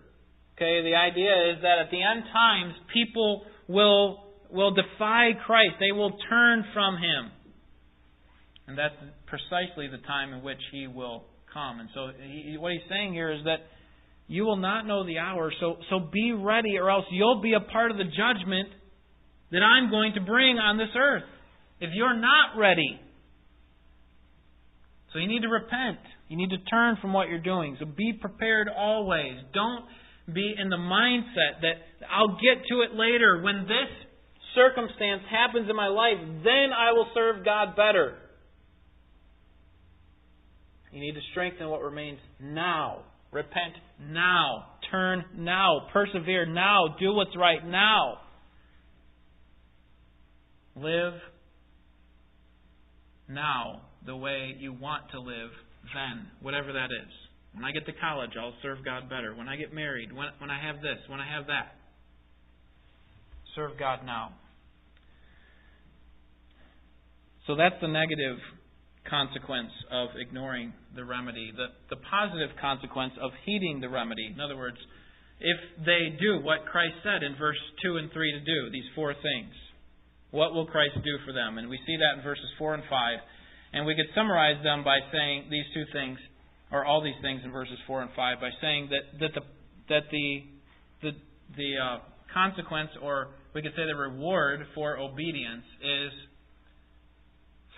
[0.56, 5.74] Okay, the idea is that at the end times, people will will defy Christ.
[5.78, 7.30] They will turn from him.
[8.66, 8.94] And that's
[9.26, 11.80] precisely the time in which he will come.
[11.80, 13.58] And so he, what he's saying here is that
[14.26, 17.60] you will not know the hour, so, so be ready, or else you'll be a
[17.72, 18.68] part of the judgment
[19.52, 21.24] that I'm going to bring on this earth.
[21.80, 23.00] If you're not ready.
[25.12, 25.98] So you need to repent.
[26.28, 27.76] You need to turn from what you're doing.
[27.80, 29.34] So be prepared always.
[29.52, 29.84] Don't
[30.32, 33.90] be in the mindset that I'll get to it later when this
[34.54, 38.16] circumstance happens in my life, then I will serve God better.
[40.92, 43.02] You need to strengthen what remains now.
[43.32, 44.66] Repent now.
[44.90, 45.86] Turn now.
[45.92, 46.96] Persevere now.
[46.98, 48.18] Do what's right now.
[50.80, 51.12] Live
[53.28, 55.50] now the way you want to live
[55.94, 57.12] then, whatever that is.
[57.52, 59.34] When I get to college, I'll serve God better.
[59.34, 61.76] When I get married, when, when I have this, when I have that.
[63.54, 64.32] Serve God now.
[67.46, 68.38] So that's the negative
[69.08, 71.52] consequence of ignoring the remedy.
[71.54, 74.30] The, the positive consequence of heeding the remedy.
[74.32, 74.76] In other words,
[75.40, 79.14] if they do what Christ said in verse 2 and 3 to do, these four
[79.14, 79.52] things,
[80.30, 81.58] what will Christ do for them?
[81.58, 83.18] And we see that in verses 4 and 5.
[83.72, 86.18] And we could summarize them by saying these two things,
[86.70, 89.42] or all these things in verses 4 and 5, by saying that, that the,
[89.88, 90.42] that the,
[91.02, 91.10] the,
[91.56, 91.98] the uh,
[92.32, 96.12] consequence, or we could say the reward for obedience, is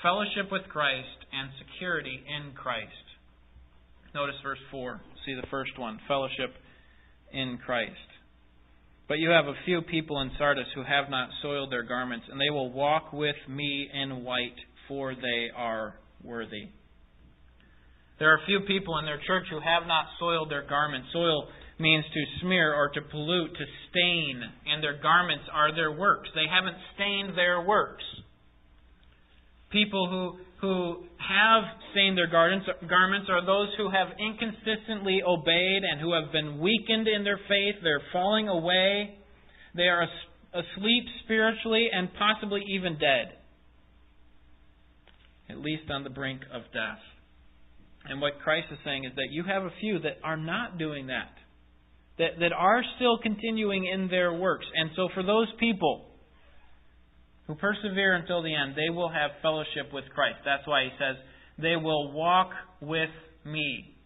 [0.03, 2.91] fellowship with Christ and security in Christ.
[4.15, 5.01] Notice verse 4.
[5.25, 6.53] See the first one fellowship
[7.33, 8.12] in Christ.
[9.13, 12.41] But you have a few people in Sardis who have not soiled their garments, and
[12.41, 14.57] they will walk with me in white,
[14.89, 16.71] for they are worthy.
[18.19, 21.09] There are few people in their church who have not soiled their garments.
[21.13, 21.47] Soil
[21.79, 24.41] means to smear or to pollute, to stain,
[24.73, 26.31] and their garments are their works.
[26.35, 28.05] They haven't stained their works.
[29.69, 32.67] People who, who have stained their garments,
[33.29, 37.75] are those who have inconsistently obeyed and who have been weakened in their faith.
[37.83, 39.19] They're falling away.
[39.75, 40.07] They are
[40.55, 43.35] asleep spiritually and possibly even dead,
[45.51, 47.03] at least on the brink of death.
[48.09, 51.09] And what Christ is saying is that you have a few that are not doing
[51.09, 51.33] that,
[52.19, 54.67] that, that are still continuing in their works.
[54.77, 56.07] And so for those people,
[57.47, 60.39] who persevere until the end, they will have fellowship with Christ.
[60.45, 61.17] That's why he says,
[61.59, 62.51] they will walk
[62.81, 63.11] with
[63.45, 63.97] me.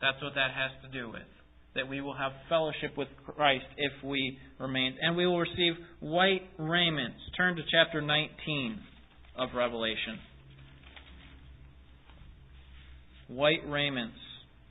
[0.00, 1.26] That's what that has to do with.
[1.74, 4.96] That we will have fellowship with Christ if we remain.
[5.00, 7.18] And we will receive white raiments.
[7.36, 8.78] Turn to chapter 19
[9.36, 10.18] of Revelation.
[13.28, 14.16] White raiments,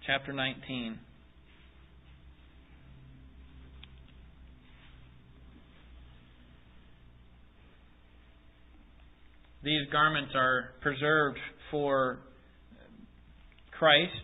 [0.06, 0.98] chapter 19.
[9.68, 11.38] These garments are preserved
[11.72, 12.20] for
[13.78, 14.24] Christ.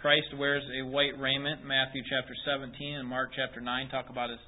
[0.00, 1.64] Christ wears a white raiment.
[1.66, 4.38] Matthew chapter 17 and Mark chapter 9 talk about his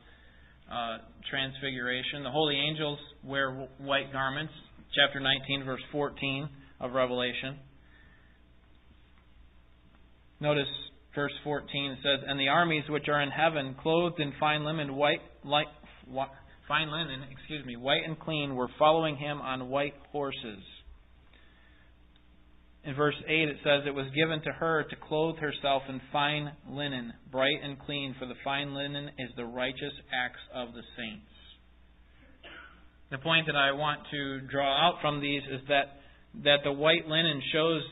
[0.70, 2.22] uh, transfiguration.
[2.22, 4.52] The holy angels wear white garments.
[4.94, 7.59] Chapter 19, verse 14 of Revelation.
[10.38, 10.70] Notice
[11.12, 15.22] verse 14 says, And the armies which are in heaven, clothed in fine linen, white,
[15.44, 15.66] light,
[16.68, 20.62] fine linen, excuse me, white and clean, were following him on white horses.
[22.85, 26.52] In verse 8 it says, It was given to her to clothe herself in fine
[26.70, 31.26] linen, bright and clean, for the fine linen is the righteous acts of the saints.
[33.11, 35.98] The point that I want to draw out from these is that,
[36.44, 37.83] that the white linen shows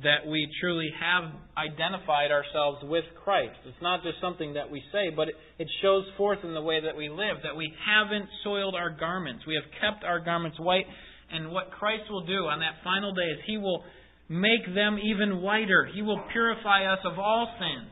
[0.00, 1.24] that we truly have
[1.56, 3.58] identified ourselves with Christ.
[3.66, 5.28] It's not just something that we say, but
[5.58, 9.44] it shows forth in the way that we live that we haven't soiled our garments.
[9.46, 10.86] We have kept our garments white.
[11.30, 13.84] And what Christ will do on that final day is He will
[14.28, 15.88] make them even whiter.
[15.94, 17.88] He will purify us of all sin.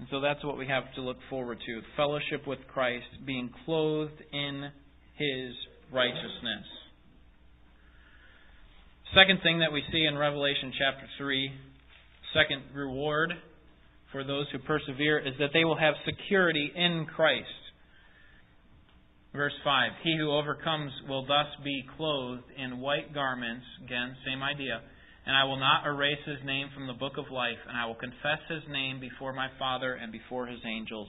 [0.00, 4.20] And so that's what we have to look forward to fellowship with Christ, being clothed
[4.32, 4.70] in
[5.16, 5.54] His
[5.92, 6.66] righteousness.
[9.14, 11.50] Second thing that we see in Revelation chapter 3,
[12.32, 13.32] second reward
[14.12, 17.60] for those who persevere, is that they will have security in Christ.
[19.34, 23.66] Verse 5 He who overcomes will thus be clothed in white garments.
[23.84, 24.80] Again, same idea.
[25.26, 27.98] And I will not erase his name from the book of life, and I will
[27.98, 31.08] confess his name before my Father and before his angels.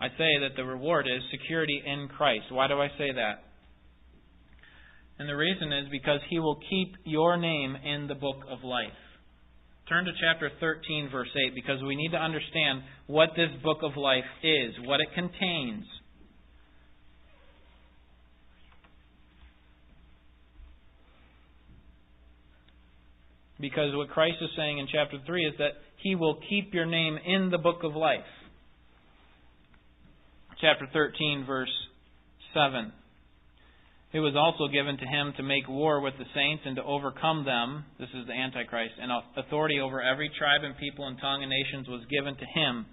[0.00, 2.50] I say that the reward is security in Christ.
[2.50, 3.51] Why do I say that?
[5.22, 8.90] And the reason is because he will keep your name in the book of life.
[9.88, 13.96] Turn to chapter 13, verse 8, because we need to understand what this book of
[13.96, 15.84] life is, what it contains.
[23.60, 27.16] Because what Christ is saying in chapter 3 is that he will keep your name
[27.24, 28.18] in the book of life.
[30.60, 31.70] Chapter 13, verse
[32.54, 32.92] 7.
[34.12, 37.46] It was also given to him to make war with the saints and to overcome
[37.46, 37.84] them.
[37.98, 38.94] This is the Antichrist.
[39.00, 42.84] And authority over every tribe and people and tongue and nations was given to him.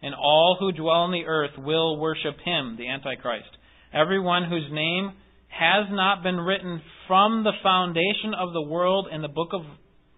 [0.00, 3.50] And all who dwell on the earth will worship him, the Antichrist.
[3.92, 5.12] Everyone whose name
[5.48, 9.62] has not been written from the foundation of the world in the book of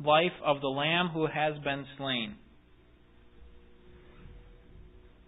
[0.04, 2.36] life of the Lamb who has been slain.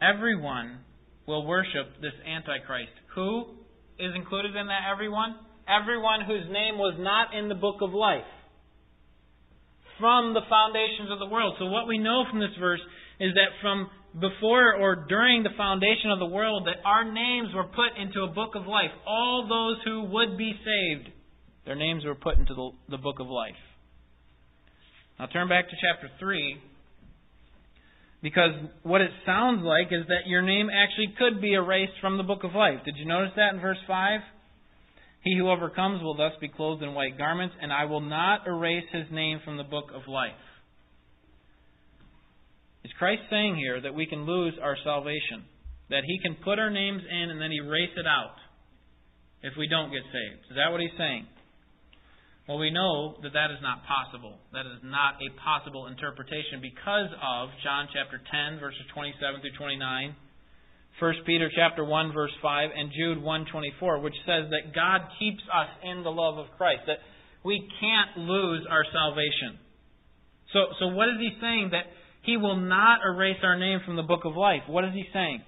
[0.01, 0.79] Everyone
[1.27, 2.93] will worship this Antichrist.
[3.17, 3.47] Who?
[3.99, 5.37] Is included in that everyone?
[5.69, 8.27] Everyone whose name was not in the book of life.
[10.01, 11.57] From the foundations of the world.
[11.59, 12.81] So what we know from this verse
[13.21, 17.65] is that from before or during the foundation of the world that our names were
[17.65, 18.91] put into a book of life.
[19.07, 21.11] All those who would be saved,
[21.67, 23.59] their names were put into the, the book of life.
[25.19, 26.57] Now turn back to chapter 3
[28.23, 28.51] because
[28.83, 32.43] what it sounds like is that your name actually could be erased from the book
[32.45, 32.79] of life.
[32.85, 34.21] Did you notice that in verse 5?
[35.23, 38.85] He who overcomes will thus be clothed in white garments, and I will not erase
[38.93, 40.33] his name from the book of life.
[42.85, 45.45] Is Christ saying here that we can lose our salvation?
[45.91, 48.37] That He can put our names in and then erase it out
[49.43, 50.41] if we don't get saved?
[50.51, 51.27] Is that what He's saying?
[52.49, 54.41] Well, we know that that is not possible.
[54.57, 60.17] That is not a possible interpretation because of John chapter 10, verses 27 through 29,
[60.97, 65.69] 1 Peter chapter 1, verse 5, and Jude 1.24, which says that God keeps us
[65.85, 67.05] in the love of Christ, that
[67.45, 69.61] we can't lose our salvation.
[70.57, 71.77] So, so what is he saying?
[71.77, 71.85] That
[72.25, 74.65] he will not erase our name from the book of life.
[74.67, 75.43] What is he saying?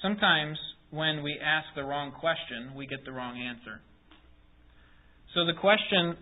[0.00, 0.58] Sometimes
[0.90, 3.82] when we ask the wrong question, we get the wrong answer.
[5.34, 6.16] So the question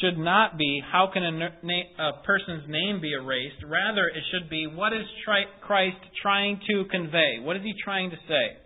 [0.00, 3.62] should not be how can a, a, person's name be erased.
[3.66, 7.38] Rather, it should be what is tri- Christ trying to convey?
[7.40, 8.56] What is he trying to say?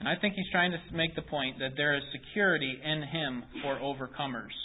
[0.00, 3.44] And I think he's trying to make the point that there is security in him
[3.62, 4.56] for overcomers.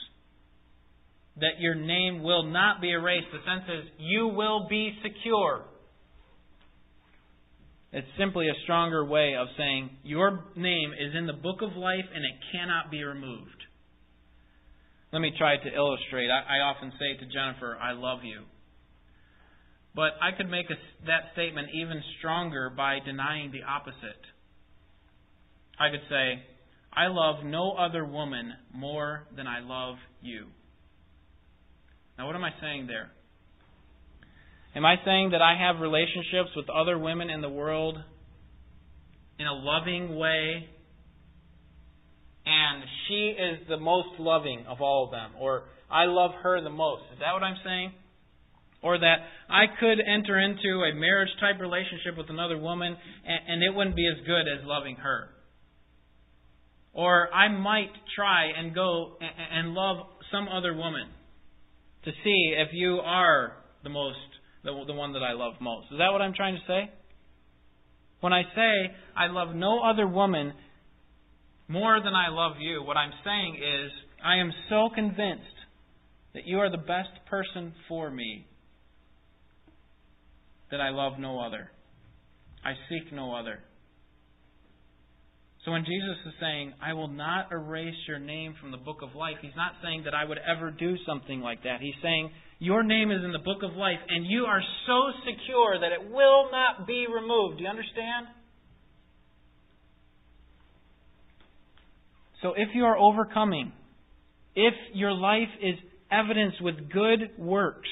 [1.38, 3.28] That your name will not be erased.
[3.32, 5.66] The sense is you will be secure.
[7.92, 12.06] It's simply a stronger way of saying your name is in the book of life
[12.14, 13.64] and it cannot be removed.
[15.14, 16.30] Let me try to illustrate.
[16.30, 18.42] I, I often say to Jennifer, I love you.
[19.96, 20.76] But I could make a,
[21.06, 24.22] that statement even stronger by denying the opposite.
[25.80, 26.44] I could say,
[26.94, 30.48] I love no other woman more than I love you.
[32.18, 33.12] Now, what am I saying there?
[34.76, 37.98] Am I saying that I have relationships with other women in the world
[39.40, 40.68] in a loving way
[42.46, 46.70] and she is the most loving of all of them or I love her the
[46.70, 47.04] most?
[47.14, 47.92] Is that what I'm saying?
[48.84, 49.16] Or that
[49.50, 52.96] I could enter into a marriage type relationship with another woman
[53.26, 55.30] and it wouldn't be as good as loving her.
[56.94, 59.98] Or I might try and go and love
[60.32, 61.10] some other woman
[62.06, 63.54] to see if you are
[63.84, 64.18] the most
[64.68, 65.88] the, the one that I love most.
[65.92, 66.92] Is that what I'm trying to say?
[68.20, 70.54] When I say I love no other woman
[71.68, 73.92] more than I love you, what I'm saying is
[74.24, 75.44] I am so convinced
[76.34, 78.46] that you are the best person for me
[80.70, 81.72] that I love no other.
[82.64, 83.60] I seek no other.
[85.68, 89.16] So when Jesus is saying, I will not erase your name from the book of
[89.16, 91.82] life, he's not saying that I would ever do something like that.
[91.82, 95.78] He's saying, Your name is in the book of life, and you are so secure
[95.78, 97.58] that it will not be removed.
[97.58, 98.28] Do you understand?
[102.42, 103.74] So if you are overcoming,
[104.56, 105.76] if your life is
[106.10, 107.90] evidenced with good works,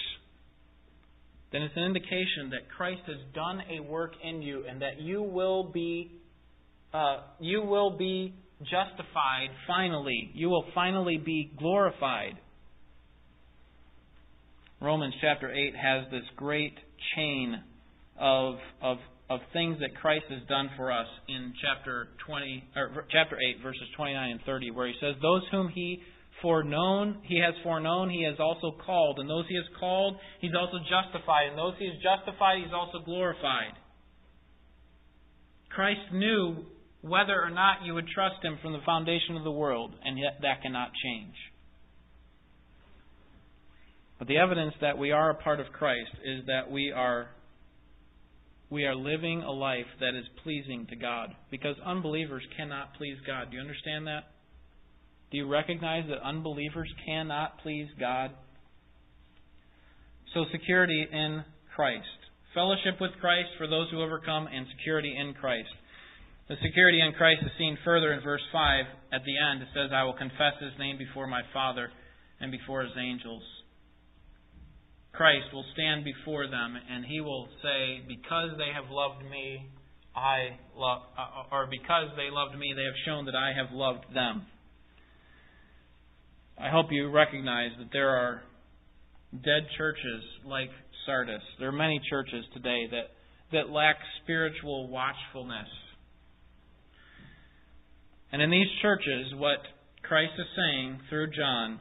[1.51, 5.21] then it's an indication that Christ has done a work in you and that you
[5.21, 6.21] will be
[6.95, 10.31] uh, you will be justified finally.
[10.33, 12.35] You will finally be glorified.
[14.79, 16.73] Romans chapter 8 has this great
[17.15, 17.61] chain
[18.17, 18.97] of, of,
[19.29, 23.83] of things that Christ has done for us in chapter 20 or chapter 8 verses
[23.97, 25.99] 29 and 30 where he says those whom he
[26.41, 30.77] foreknown he has foreknown he has also called and those he has called he's also
[30.83, 33.73] justified and those he has justified he's also glorified
[35.69, 36.65] Christ knew
[37.07, 40.39] whether or not you would trust Him from the foundation of the world, and yet
[40.41, 41.35] that cannot change.
[44.17, 47.27] But the evidence that we are a part of Christ is that we are
[48.71, 53.51] we are living a life that is pleasing to God because unbelievers cannot please God.
[53.51, 54.23] Do you understand that?
[55.31, 58.31] Do you recognize that unbelievers cannot please God?
[60.33, 61.43] So security in
[61.75, 62.07] Christ,
[62.55, 65.69] fellowship with Christ for those who overcome and security in Christ.
[66.47, 69.63] The security in Christ is seen further in verse 5 at the end.
[69.63, 71.89] It says, I will confess his name before my Father
[72.39, 73.41] and before his angels.
[75.11, 79.65] Christ will stand before them and he will say, Because they have loved me,
[80.15, 84.05] I love, uh, or because they loved me, they have shown that I have loved
[84.13, 84.45] them.
[86.61, 88.43] I hope you recognize that there are
[89.33, 90.69] dead churches like
[91.07, 91.41] Sardis.
[91.57, 93.09] There are many churches today that,
[93.51, 95.67] that lack spiritual watchfulness
[98.31, 99.59] and in these churches, what
[100.03, 101.79] Christ is saying through John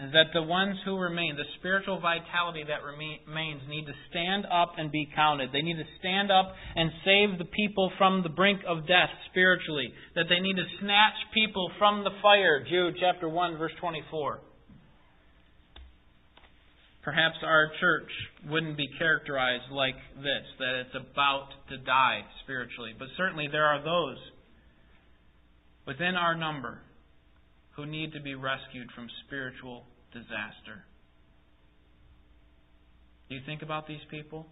[0.00, 4.72] is that the ones who remain, the spiritual vitality that remains, need to stand up
[4.78, 5.52] and be counted.
[5.52, 9.92] They need to stand up and save the people from the brink of death spiritually.
[10.14, 12.64] That they need to snatch people from the fire.
[12.64, 14.40] Jude chapter 1, verse 24.
[17.04, 18.10] Perhaps our church
[18.48, 22.94] wouldn't be characterized like this, that it's about to die spiritually.
[22.98, 24.16] But certainly there are those
[25.86, 26.80] within our number
[27.76, 30.84] who need to be rescued from spiritual disaster.
[33.28, 34.46] Do you think about these people?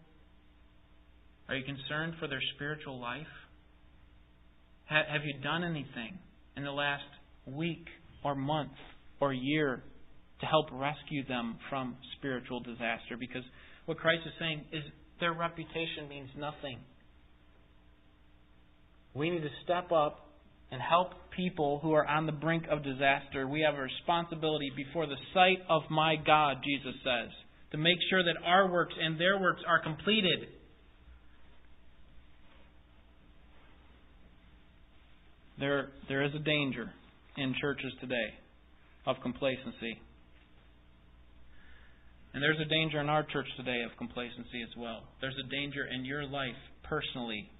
[1.48, 3.26] Are you concerned for their spiritual life?
[4.86, 6.18] Have you done anything
[6.56, 7.04] in the last
[7.46, 7.86] week
[8.24, 8.72] or month
[9.20, 9.84] or year
[10.40, 13.16] to help rescue them from spiritual disaster?
[13.18, 13.44] Because
[13.86, 14.82] what Christ is saying is
[15.20, 16.78] their reputation means nothing.
[19.14, 20.29] We need to step up
[20.70, 23.48] and help people who are on the brink of disaster.
[23.48, 27.30] We have a responsibility before the sight of my God, Jesus says,
[27.72, 30.48] to make sure that our works and their works are completed.
[35.58, 36.90] There, there is a danger
[37.36, 38.34] in churches today
[39.06, 40.00] of complacency.
[42.32, 45.02] And there's a danger in our church today of complacency as well.
[45.20, 47.50] There's a danger in your life personally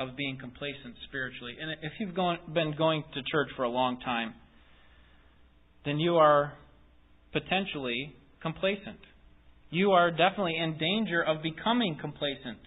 [0.00, 1.54] of being complacent spiritually.
[1.60, 4.34] And if you've gone, been going to church for a long time,
[5.84, 6.54] then you are
[7.32, 8.98] potentially complacent.
[9.70, 12.58] You are definitely in danger of becoming complacent.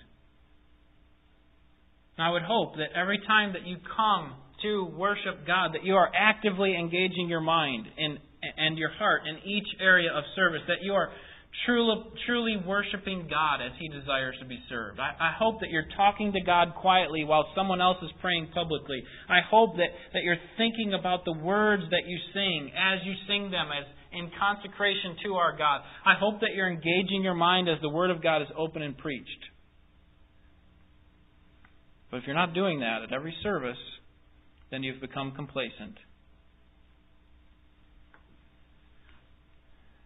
[2.18, 5.96] And I would hope that every time that you come to worship God, that you
[5.96, 8.20] are actively engaging your mind in,
[8.58, 11.10] and your heart in each area of service, that you are
[11.66, 15.00] truly, truly worshiping God as He desires to be served.
[15.00, 19.02] I, I hope that you're talking to God quietly while someone else is praying publicly.
[19.30, 23.52] I hope that, that you're thinking about the words that you sing as you sing
[23.52, 25.82] them as in consecration to our God.
[26.06, 28.98] I hope that you're engaging your mind as the Word of God is open and
[28.98, 29.30] preached.
[32.12, 33.78] But if you're not doing that at every service,
[34.70, 35.98] then you've become complacent.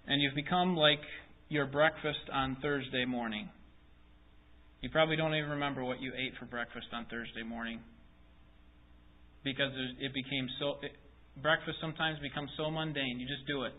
[0.08, 1.02] And you've become like
[1.50, 3.50] your breakfast on Thursday morning.
[4.82, 7.80] You probably don't even remember what you ate for breakfast on Thursday morning
[9.43, 10.76] because it became so.
[10.84, 10.91] It,
[11.41, 13.20] breakfast sometimes becomes so mundane.
[13.20, 13.74] You just do it.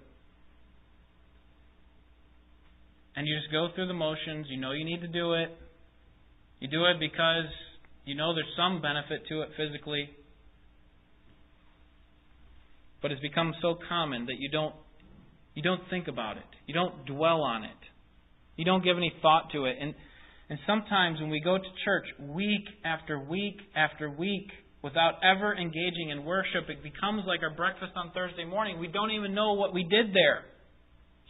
[3.16, 4.47] And you just go through the motions.
[4.49, 5.51] You know you need to do it.
[6.61, 7.51] You do it because
[8.05, 10.09] you know there's some benefit to it physically.
[13.03, 14.75] But it's become so common that you don't
[15.59, 16.47] you don't think about it.
[16.67, 17.83] You don't dwell on it.
[18.55, 19.75] You don't give any thought to it.
[19.81, 19.93] And,
[20.49, 24.47] and sometimes when we go to church week after week after week
[24.85, 28.79] without ever engaging in worship, it becomes like our breakfast on Thursday morning.
[28.79, 30.47] We don't even know what we did there.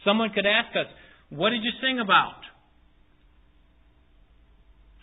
[0.05, 0.85] Someone could ask us,
[1.29, 2.37] What did you sing about?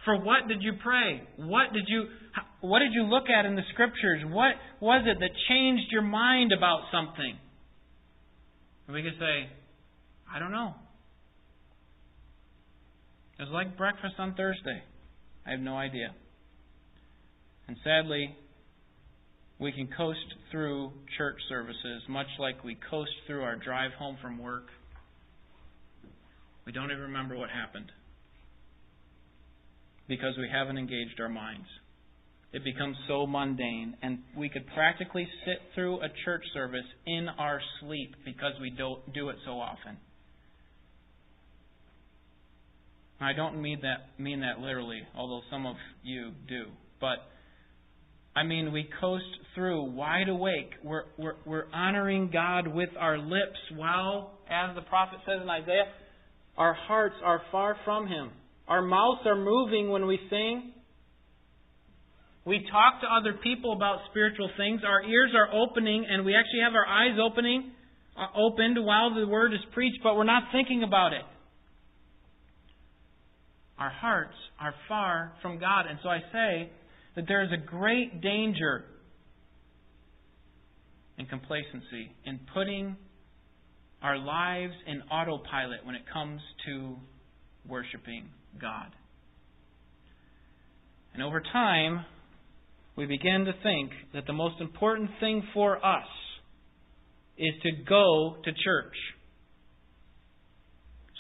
[0.05, 1.21] For what did you pray?
[1.37, 2.05] What did you
[2.61, 4.23] what did you look at in the scriptures?
[4.25, 7.37] What was it that changed your mind about something?
[8.87, 9.49] And we could say,
[10.33, 10.75] I don't know.
[13.39, 14.83] It was like breakfast on Thursday.
[15.47, 16.15] I have no idea.
[17.69, 18.35] And sadly,
[19.59, 24.39] we can coast through church services much like we coast through our drive home from
[24.39, 24.69] work.
[26.65, 27.91] We don't even remember what happened
[30.09, 31.67] because we haven't engaged our minds
[32.53, 33.97] it becomes so mundane.
[34.03, 39.13] And we could practically sit through a church service in our sleep because we don't
[39.13, 39.97] do it so often.
[43.21, 46.65] I don't mean that mean that literally, although some of you do.
[47.01, 47.17] But
[48.35, 49.25] I mean we coast
[49.55, 50.71] through wide awake.
[50.85, 55.87] We're we're, we're honoring God with our lips while, as the prophet says in Isaiah,
[56.59, 58.31] our hearts are far from Him.
[58.69, 60.73] Our mouths are moving when we sing,
[62.47, 64.83] we talk to other people about spiritual things.
[64.87, 67.73] Our ears are opening, and we actually have our eyes opening,
[68.17, 71.23] uh, opened while the word is preached, but we're not thinking about it.
[73.79, 75.87] Our hearts are far from God.
[75.91, 76.71] And so I say
[77.17, 78.85] that there is a great danger
[81.19, 82.97] in complacency, in putting
[84.03, 86.95] our lives in autopilot when it comes to
[87.69, 88.29] worshiping
[88.61, 88.93] God.
[91.13, 92.05] And over time,
[92.97, 96.07] we begin to think that the most important thing for us
[97.37, 98.95] is to go to church.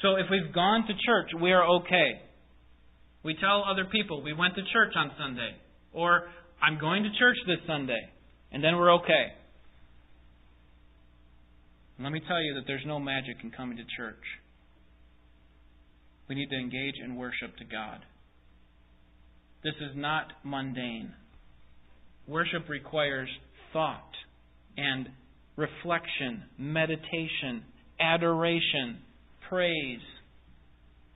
[0.02, 2.22] So if we've gone to church, we are okay.
[3.22, 5.56] We tell other people we went to church on Sunday,
[5.92, 6.28] or
[6.62, 8.00] I'm going to church this Sunday,
[8.52, 9.32] and then we're okay.
[11.98, 14.22] let me tell you that there's no magic in coming to church.
[16.28, 18.00] We need to engage in worship to God.
[19.64, 21.12] This is not mundane.
[22.28, 23.28] Worship requires
[23.72, 24.10] thought
[24.76, 25.08] and
[25.56, 27.62] reflection, meditation,
[28.00, 28.98] adoration,
[29.48, 30.00] praise,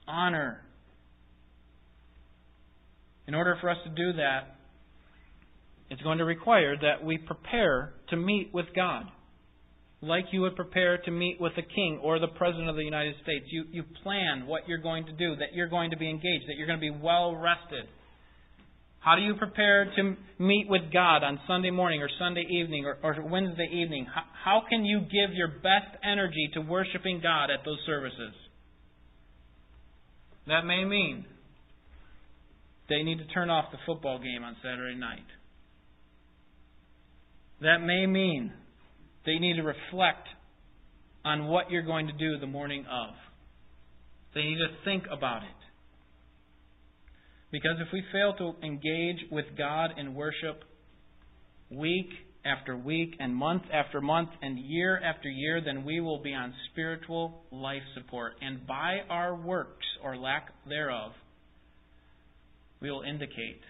[0.08, 0.60] honor.
[3.26, 4.56] In order for us to do that,
[5.90, 9.04] it's going to require that we prepare to meet with God.
[10.02, 13.14] like you would prepare to meet with the king or the president of the United
[13.22, 13.44] States.
[13.50, 16.56] You, you plan what you're going to do, that you're going to be engaged, that
[16.56, 17.84] you're going to be well rested.
[19.00, 22.98] How do you prepare to meet with God on Sunday morning or Sunday evening or,
[23.02, 24.06] or Wednesday evening?
[24.14, 28.34] How, how can you give your best energy to worshiping God at those services?
[30.46, 31.24] That may mean
[32.90, 35.26] they need to turn off the football game on Saturday night.
[37.62, 38.52] That may mean
[39.24, 40.28] they need to reflect
[41.24, 43.14] on what you're going to do the morning of.
[44.34, 45.59] They need to think about it.
[47.50, 50.62] Because if we fail to engage with God in worship
[51.70, 52.10] week
[52.44, 56.54] after week and month after month and year after year, then we will be on
[56.70, 58.34] spiritual life support.
[58.40, 61.12] And by our works or lack thereof,
[62.80, 63.60] we will indicate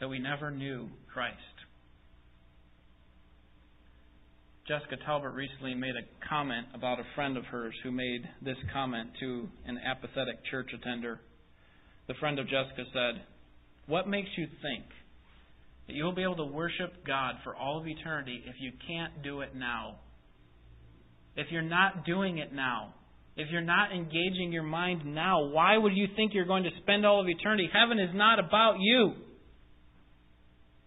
[0.00, 1.38] that we never knew Christ.
[4.68, 9.10] Jessica Talbert recently made a comment about a friend of hers who made this comment
[9.20, 11.20] to an apathetic church attender.
[12.06, 13.22] The friend of Jessica said,
[13.86, 14.84] What makes you think
[15.86, 19.22] that you will be able to worship God for all of eternity if you can't
[19.22, 19.96] do it now?
[21.36, 22.94] If you're not doing it now,
[23.36, 27.04] if you're not engaging your mind now, why would you think you're going to spend
[27.04, 27.68] all of eternity?
[27.72, 29.12] Heaven is not about you.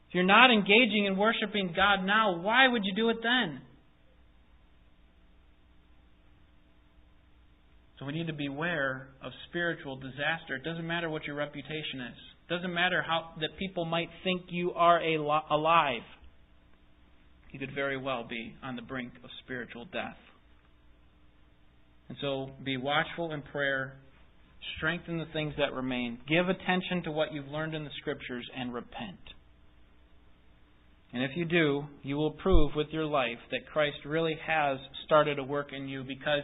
[0.07, 3.61] If you're not engaging in worshiping God now, why would you do it then?
[8.00, 10.56] So we need to beware of spiritual disaster.
[10.56, 12.18] It doesn't matter what your reputation is.
[12.48, 16.04] It doesn't matter how that people might think you are alive.
[17.52, 20.18] You could very well be on the brink of spiritual death.
[22.10, 23.95] And so be watchful in prayer.
[24.78, 26.20] Strengthen the things that remain.
[26.28, 29.18] Give attention to what you've learned in the Scriptures and repent.
[31.14, 35.39] And if you do, you will prove with your life that Christ really has started
[35.39, 36.43] a work in you because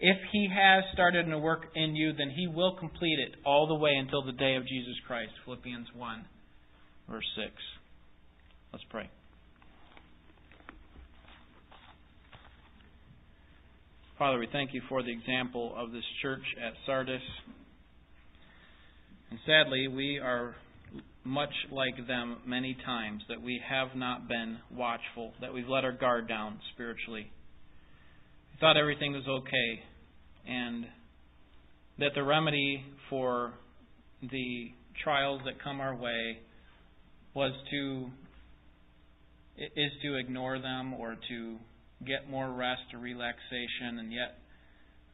[0.00, 3.74] if he has started a work in you, then he will complete it all the
[3.74, 5.32] way until the day of Jesus Christ.
[5.44, 6.24] Philippians 1,
[7.08, 7.52] verse 6.
[8.72, 9.10] Let's pray.
[14.18, 17.22] Father, we thank you for the example of this church at Sardis.
[19.30, 20.54] And sadly, we are
[21.24, 25.92] much like them many times, that we have not been watchful, that we've let our
[25.92, 27.30] guard down spiritually.
[28.52, 29.82] We thought everything was okay,
[30.46, 30.86] and
[31.98, 33.52] that the remedy for
[34.22, 34.70] the
[35.02, 36.38] trials that come our way
[37.34, 38.06] was to
[39.56, 41.56] is to ignore them or to
[42.06, 44.38] get more rest or relaxation and yet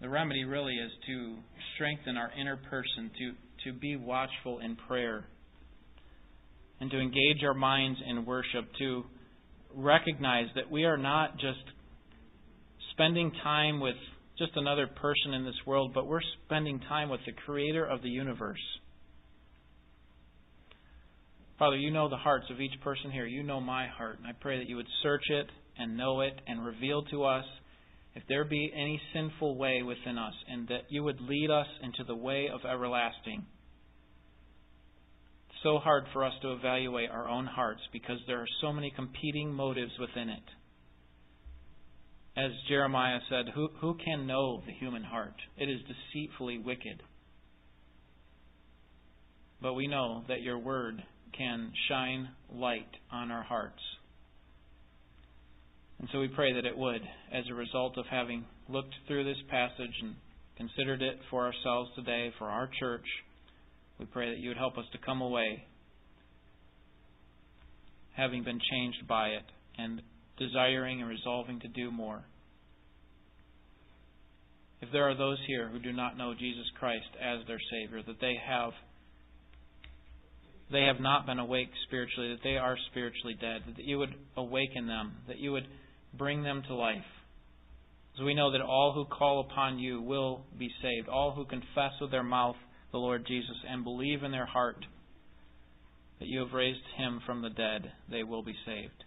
[0.00, 1.36] the remedy really is to
[1.74, 3.32] strengthen our inner person to
[3.64, 5.24] to be watchful in prayer
[6.80, 9.04] and to engage our minds in worship to
[9.74, 11.58] recognize that we are not just
[12.92, 13.96] spending time with
[14.38, 18.08] just another person in this world, but we're spending time with the creator of the
[18.08, 18.60] universe.
[21.58, 23.24] Father, you know the hearts of each person here.
[23.24, 24.18] You know my heart.
[24.18, 25.46] And I pray that you would search it
[25.78, 27.44] and know it and reveal to us
[28.14, 32.02] if there be any sinful way within us, and that you would lead us into
[32.06, 33.44] the way of everlasting.
[35.50, 38.90] It's so hard for us to evaluate our own hearts because there are so many
[38.94, 40.42] competing motives within it.
[42.36, 45.34] As Jeremiah said, who, who can know the human heart?
[45.56, 45.80] It is
[46.12, 47.02] deceitfully wicked.
[49.62, 51.02] But we know that your word
[51.36, 53.80] can shine light on our hearts.
[55.98, 57.00] And so we pray that it would,
[57.32, 60.14] as a result of having looked through this passage and
[60.58, 63.06] considered it for ourselves today, for our church,
[63.98, 65.64] we pray that you would help us to come away
[68.14, 69.44] having been changed by it
[69.78, 70.02] and
[70.38, 72.24] desiring and resolving to do more.
[74.80, 78.20] If there are those here who do not know Jesus Christ as their Savior, that
[78.20, 78.72] they have
[80.70, 84.88] they have not been awake spiritually, that they are spiritually dead, that you would awaken
[84.88, 85.66] them, that you would
[86.12, 86.96] bring them to life.
[88.18, 91.92] As we know that all who call upon you will be saved, all who confess
[92.00, 92.56] with their mouth
[92.90, 94.84] the Lord Jesus and believe in their heart
[96.18, 99.04] that you have raised him from the dead, they will be saved.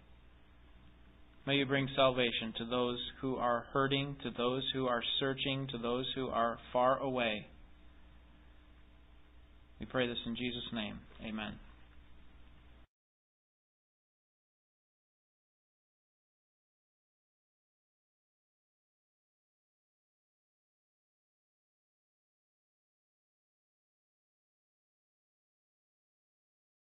[1.46, 5.78] May you bring salvation to those who are hurting, to those who are searching, to
[5.78, 7.46] those who are far away.
[9.78, 11.00] We pray this in Jesus' name.
[11.26, 11.54] Amen.